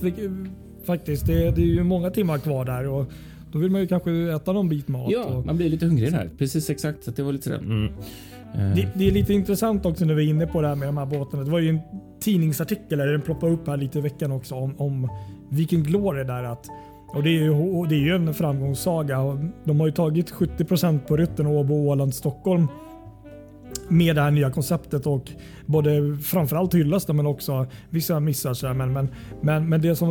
[0.84, 1.26] faktiskt.
[1.26, 3.11] Det, det är ju många timmar kvar där och
[3.52, 5.11] då vill man ju kanske äta någon bit mat.
[5.11, 5.46] Ja, och...
[5.46, 6.30] man blir lite hungrig där.
[6.38, 7.04] Precis exakt.
[7.04, 7.92] Så det var lite mm.
[8.57, 8.74] Eh.
[8.74, 10.96] det, det, är lite intressant också när vi är inne på det här med de
[10.96, 11.44] här båtarna.
[11.44, 11.80] Det var ju en
[12.20, 15.11] tidningsartikel eller den ploppade upp här lite i veckan också om, om
[15.48, 16.66] Viking Glory där att
[17.09, 19.18] och det är ju, det är ju en framgångssaga.
[19.64, 22.68] De har ju tagit 70% på rutten Åbo, Åland, Stockholm
[23.88, 25.30] med det här nya konceptet och
[25.66, 28.74] både framförallt hyllas det men också vissa missar sig.
[28.74, 29.09] Men, men,
[29.40, 30.09] men, men det som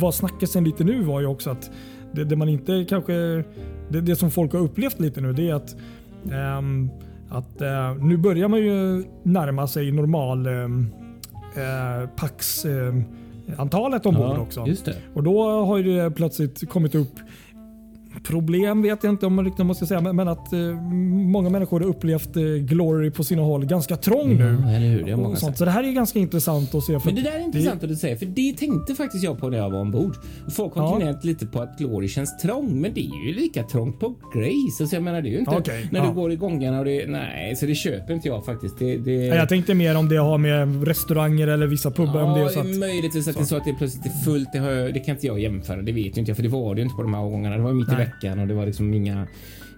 [0.00, 1.70] var snackisen lite nu var ju också att
[2.12, 3.12] det, det man inte kanske
[3.88, 5.76] det, det, som folk har upplevt lite nu det är att,
[6.58, 6.90] um,
[7.30, 12.94] att äh, nu börjar man ju närma sig normal äh, Pax äh,
[13.56, 14.66] antalet ombord ja, också.
[15.14, 17.14] Och då har det plötsligt kommit upp
[18.24, 20.58] problem vet jag inte om man riktigt måste säga, men, att eh,
[21.30, 24.58] många människor har upplevt eh, Glory på sina håll ganska trång nu.
[24.62, 25.04] Ja, eller hur?
[25.04, 25.58] Det många sånt.
[25.58, 26.98] Så det här är ganska intressant att se.
[27.04, 27.86] men det där är intressant det...
[27.86, 30.16] att du säger, för det tänkte faktiskt jag på när jag var ombord.
[30.50, 34.00] Folk har gnällt lite på att Glory känns trång, men det är ju lika trångt
[34.00, 34.82] på Grace.
[34.82, 36.06] Alltså jag menar, det är ju inte okay, när ja.
[36.06, 38.78] du går i gångarna och det, nej, så det köper inte jag faktiskt.
[38.78, 39.12] Det, det...
[39.12, 42.20] Jag tänkte mer om det har med restauranger eller vissa pubar.
[42.20, 42.78] Ja, om det är så att...
[42.78, 43.40] möjligtvis att så.
[43.40, 44.48] det är så att det plötsligt är fullt.
[44.52, 45.82] Det, har, det kan inte jag jämföra.
[45.82, 47.56] Det vet ju inte jag, för det var det inte på de här gångerna.
[47.56, 49.26] Det var mitt i veckan och det var liksom inga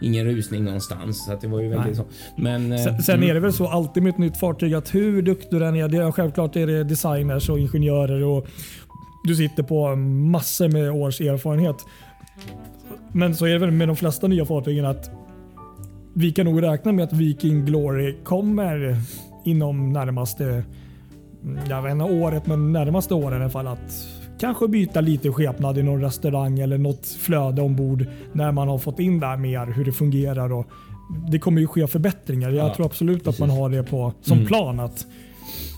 [0.02, 1.24] ingen rusning någonstans.
[1.24, 2.04] Så det var ju väldigt så.
[2.36, 3.30] Men, sen, eh, sen mm.
[3.30, 5.88] är det väl så alltid med ett nytt fartyg att hur duktig du än är,
[5.88, 8.46] det är självklart är det designers och ingenjörer och
[9.24, 11.76] du sitter på massor med års erfarenhet.
[13.12, 15.10] Men så är det väl med de flesta nya fartygen att
[16.14, 18.96] vi kan nog räkna med att Viking Glory kommer
[19.44, 20.64] inom närmaste
[21.68, 23.92] jag vet inte året, men närmaste åren i alla fall att
[24.42, 28.98] Kanske byta lite skepnad i någon restaurang eller något flöde ombord när man har fått
[28.98, 30.52] in där mer hur det fungerar.
[30.52, 30.66] Och
[31.30, 32.50] det kommer ju ske förbättringar.
[32.50, 33.40] Jag ja, tror absolut precis.
[33.42, 34.46] att man har det på, som mm.
[34.46, 34.80] plan.
[34.80, 35.06] Att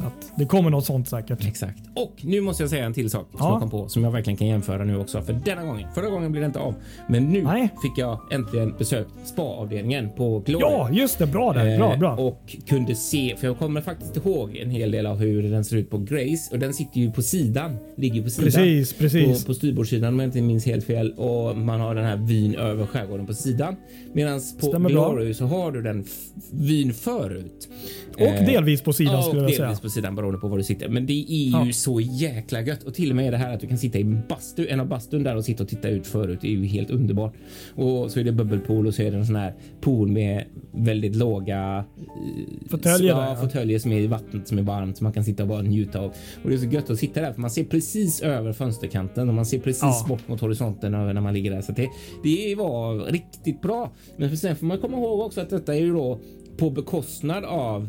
[0.00, 1.46] att det kommer något sånt säkert.
[1.46, 1.78] Exakt.
[1.94, 4.36] Och nu måste jag säga en till sak som jag kom på som jag verkligen
[4.36, 5.22] kan jämföra nu också.
[5.22, 5.88] För denna gången.
[5.94, 6.74] Förra gången blev det inte av,
[7.08, 7.68] men nu Nej.
[7.82, 10.64] fick jag äntligen besökt spa-avdelningen på Glory.
[10.64, 11.26] Ja, just det.
[11.26, 11.78] Bra där.
[11.78, 12.12] Bra, bra.
[12.12, 15.64] Eh, och kunde se, för jag kommer faktiskt ihåg en hel del av hur den
[15.64, 17.76] ser ut på Grace och den sitter ju på sidan.
[17.96, 18.44] Ligger på sidan.
[18.44, 19.44] Precis, precis.
[19.44, 22.54] På, på styrbordssidan om jag inte minns helt fel och man har den här vyn
[22.54, 23.76] över skärgården på sidan.
[24.12, 25.34] Medan på Stämmer Glory bra.
[25.34, 26.04] så har du den
[26.52, 27.68] vyn förut.
[28.14, 30.88] Och eh, delvis på sidan skulle jag säga på sidan beroende på var du sitter.
[30.88, 31.72] Men det är ju ja.
[31.72, 34.66] så jäkla gött och till och med det här att du kan sitta i bastu,
[34.68, 37.34] en av bastun där och sitta och titta ut förut det är ju helt underbart.
[37.74, 41.16] Och så är det bubbelpool och så är det en sån här pool med väldigt
[41.16, 45.24] låga eh, fåtöljer, ja, fåtöljer som är i vattnet som är varmt som man kan
[45.24, 46.14] sitta och bara njuta av.
[46.42, 49.34] Och det är så gött att sitta där för man ser precis över fönsterkanten och
[49.34, 50.06] man ser precis ja.
[50.08, 51.60] bort mot horisonten när man ligger där.
[51.60, 51.88] Så det,
[52.22, 53.92] det var riktigt bra.
[54.16, 56.20] Men sen får man komma ihåg också att detta är ju då
[56.56, 57.88] på bekostnad av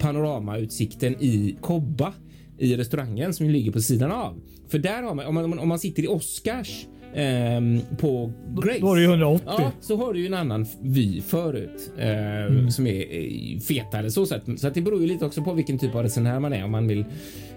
[0.00, 2.12] panoramautsikten i Kobba
[2.58, 4.40] i restaurangen som ligger på sidan av.
[4.68, 8.32] För där har man om man, om man sitter i Oscars Um, på
[8.62, 8.78] Grace.
[8.80, 9.46] Då har du 180.
[9.46, 12.70] Ja, så har du ju en annan vy förut uh, mm.
[12.70, 14.42] som är uh, fetare så sätt.
[14.56, 16.70] Så att det beror ju lite också på vilken typ av resenär man är om
[16.70, 17.04] man vill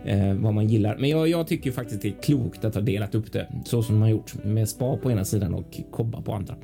[0.07, 0.97] uh, vad man gillar.
[0.97, 3.97] Men jag, jag tycker faktiskt det är klokt att ha delat upp det så som
[3.97, 6.55] man gjort med spa på ena sidan och kobba på andra.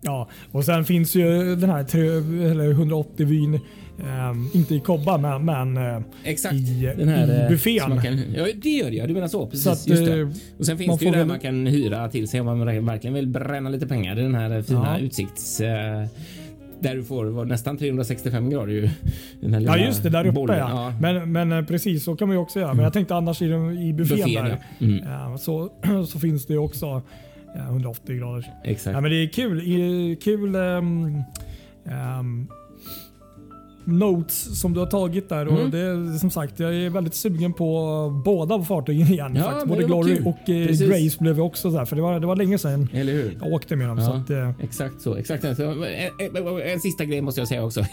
[0.00, 3.60] Ja, och sen finns ju den här tre- eller 180 vyn,
[4.00, 6.54] ehm, inte i Kobba men, men eh, Exakt.
[6.54, 8.00] i, den här i eh, buffén.
[8.02, 8.96] kan, ja, det gör det.
[8.96, 9.46] Ja, du menar så.
[9.46, 9.64] Precis.
[9.64, 10.20] Så att, just det.
[10.20, 10.28] eh,
[10.58, 13.14] Och sen finns det ju där väl- man kan hyra till sig om man verkligen
[13.14, 14.14] vill bränna lite pengar.
[14.14, 15.04] Det Den här fina Ja.
[15.06, 15.60] utsikts...
[16.80, 18.88] Där du får var nästan 365 grader ju.
[19.40, 20.58] Den här Ja just det, där uppe bollen.
[20.58, 20.92] ja.
[21.00, 22.74] Men, men precis så kan man ju också göra.
[22.74, 24.86] Men jag tänkte annars i, i buffén, Buffén, där ja.
[24.86, 25.02] Mm.
[25.32, 25.70] eh, så,
[26.08, 27.02] så finns det ju också
[27.56, 28.46] eh, 180 grader.
[28.64, 28.94] Exakt.
[28.94, 30.16] Ja, men det är kul.
[30.24, 31.22] kul ehm,
[31.86, 32.48] ehm,
[33.86, 35.46] notes som du har tagit där.
[35.46, 35.70] Och Mm.
[35.70, 39.32] det är, som sagt, jag är väldigt sugen på båda fartygen igen.
[39.36, 39.66] Ja, faktiskt.
[39.66, 40.26] Både det Glory kul.
[40.26, 40.66] och eh.
[40.88, 41.84] Grace blev jag också där.
[41.84, 43.38] För det var, det var länge sedan Eller hur?
[43.42, 43.96] jag åkte med dem.
[43.96, 44.16] Så Ja.
[44.16, 45.14] att, eh, Exakt så.
[45.16, 45.62] Exakt så.
[45.62, 45.84] En,
[46.36, 47.80] en, en sista grej måste jag säga också.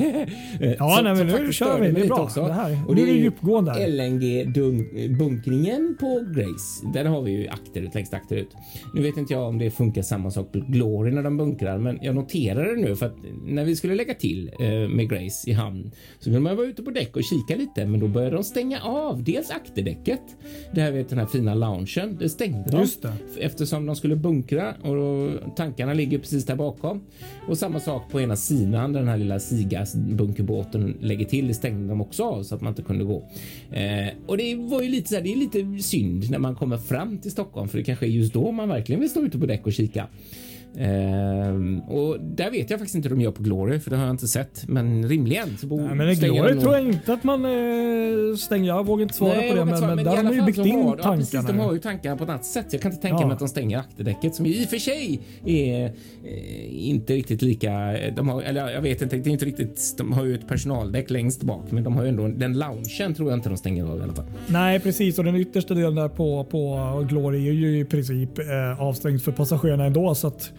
[0.79, 1.91] ja, nej, men nu kör vi.
[1.91, 2.29] Det är bra.
[2.35, 2.79] Det här.
[2.87, 3.87] Och nu är det ju djupgående.
[3.87, 6.87] LNG-bunkringen på Grace.
[6.93, 8.49] Där har vi ju akterut, längst akterut.
[8.93, 11.99] Nu vet inte jag om det funkar samma sak på Glory när de bunkrar, men
[12.01, 13.15] jag noterar det nu för att
[13.45, 15.80] när vi skulle lägga till eh, med Grace i hamn
[16.19, 18.81] så ville man vara ute på däck och kika lite, men då började de stänga
[18.81, 20.21] av dels akterdäcket.
[20.73, 22.17] Det här vet den här fina loungen.
[22.19, 23.13] Det stängde de Just det.
[23.39, 27.01] eftersom de skulle bunkra och tankarna ligger precis där bakom.
[27.47, 31.47] Och samma sak på ena sidan den här lilla Sigas bunkerbåten lägger till.
[31.47, 33.29] Det stängde de också av så att man inte kunde gå.
[33.71, 36.77] Eh, och det var ju lite så här, det är lite synd när man kommer
[36.77, 39.45] fram till Stockholm för det kanske är just då man verkligen vill stå ute på
[39.45, 40.07] däck och kika.
[40.77, 44.03] Ehm, och där vet jag faktiskt inte hur de gör på Glory för det har
[44.03, 44.67] jag inte sett.
[44.67, 48.67] Men rimligen så bo, Nej, men i Glory tror jag inte att man eh, stänger.
[48.67, 49.65] Jag vågar inte svara Nej, på det.
[49.65, 51.57] Men, men där har de ju byggt in har, ja, precis, tankarna.
[51.57, 52.65] de har ju tankarna på ett annat sätt.
[52.71, 53.27] Jag kan inte tänka Ja.
[53.27, 57.95] mig att de stänger akterdäcket som i och för sig är eh, inte riktigt lika.
[58.15, 59.95] De har, eller jag vet inte, det är inte riktigt.
[59.97, 63.29] De har ju ett personaldäck längst bak, men de har ju ändå den loungen tror
[63.29, 64.25] jag inte de stänger av i alla fall.
[64.47, 65.17] Nej, precis.
[65.19, 69.31] Och den yttersta delen där på, på Glory är ju i princip eh, avstängd för
[69.31, 70.15] passagerarna ändå.
[70.15, 70.51] Så att,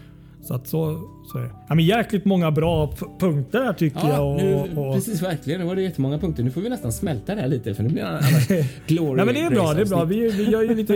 [0.43, 1.49] så, att så, så är det.
[1.69, 4.31] Ja, men jäkligt många bra punkter här tycker jag.
[4.31, 5.59] Och, nu, och, precis verkligen.
[5.61, 6.43] Nu var det jättemånga punkter.
[6.43, 8.47] Nu får vi nästan smälta det här lite för nu blir det annars
[8.87, 9.15] glory.
[9.15, 9.73] Nej, men det är bra.
[9.73, 10.03] Det är bra.
[10.03, 10.93] Vi, vi gör ju lite,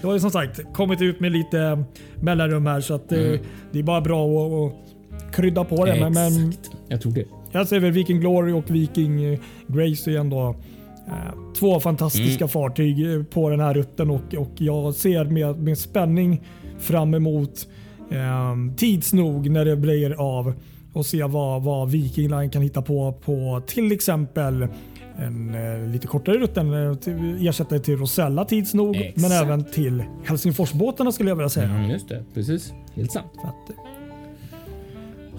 [0.00, 1.84] det har ju som sagt kommit ut med lite
[2.22, 3.38] mellanrum här så att eh, Mm.
[3.72, 6.00] det är bara bra att, att krydda på det.
[6.00, 6.70] Men, men Exakt.
[6.88, 7.24] Jag tror det.
[7.52, 10.56] jag ser väl Viking Glory och Viking eh, Grace är ändå
[11.06, 11.14] eh,
[11.58, 12.48] två fantastiska Mm.
[12.48, 16.42] fartyg på den här rutten och, och jag ser med, med spänning
[16.78, 17.66] fram emot
[18.10, 20.52] eh, tids nog när det blir av
[20.92, 24.66] och se vad, vad Viking Line kan hitta på på till exempel
[25.18, 29.64] en eh, lite kortare rutt än eh, till- ersättare till Rosella tids nog men även
[29.64, 31.68] till Helsingforsbåtarna skulle jag vilja säga.
[31.68, 32.24] Mm, just det.
[32.34, 32.72] Precis.
[32.94, 33.26] Helt sant.
[33.44, 33.74] Att,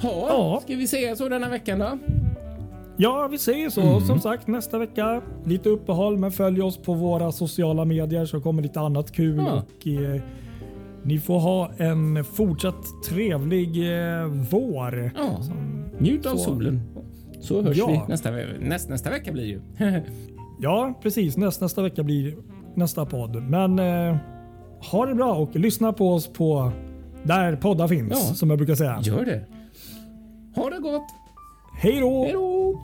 [0.02, 0.60] Ha, Ja.
[0.64, 1.98] Ska vi säga så denna veckan då?
[2.98, 3.82] Ja, vi säger så.
[3.82, 4.02] Mm.
[4.02, 8.62] Som sagt, nästa vecka lite uppehåll, men följ oss på våra sociala medier så kommer
[8.62, 9.38] lite annat kul.
[9.38, 9.52] Ja.
[9.54, 10.22] Och, eh,
[11.06, 15.12] ni får ha en fortsatt trevlig eh, vår.
[15.18, 15.40] Ja.
[16.00, 16.44] Njut av Så.
[16.44, 16.82] solen.
[17.40, 17.88] Så hörs Ja.
[17.88, 19.62] vi nästa, näst, nästa vecka blir ju.
[20.64, 21.38] Ja, precis.
[21.38, 22.36] Näst, nästa vecka blir
[22.76, 23.44] nästa podd.
[23.44, 24.18] Men eh,
[24.92, 26.72] ha det bra och lyssna på oss på
[27.24, 28.18] där poddar finns, Ja.
[28.36, 29.00] som jag brukar säga.
[29.02, 29.46] Gör det.
[30.56, 31.06] Ha det gott.
[31.82, 32.24] Hej då!
[32.24, 32.80] Hej då!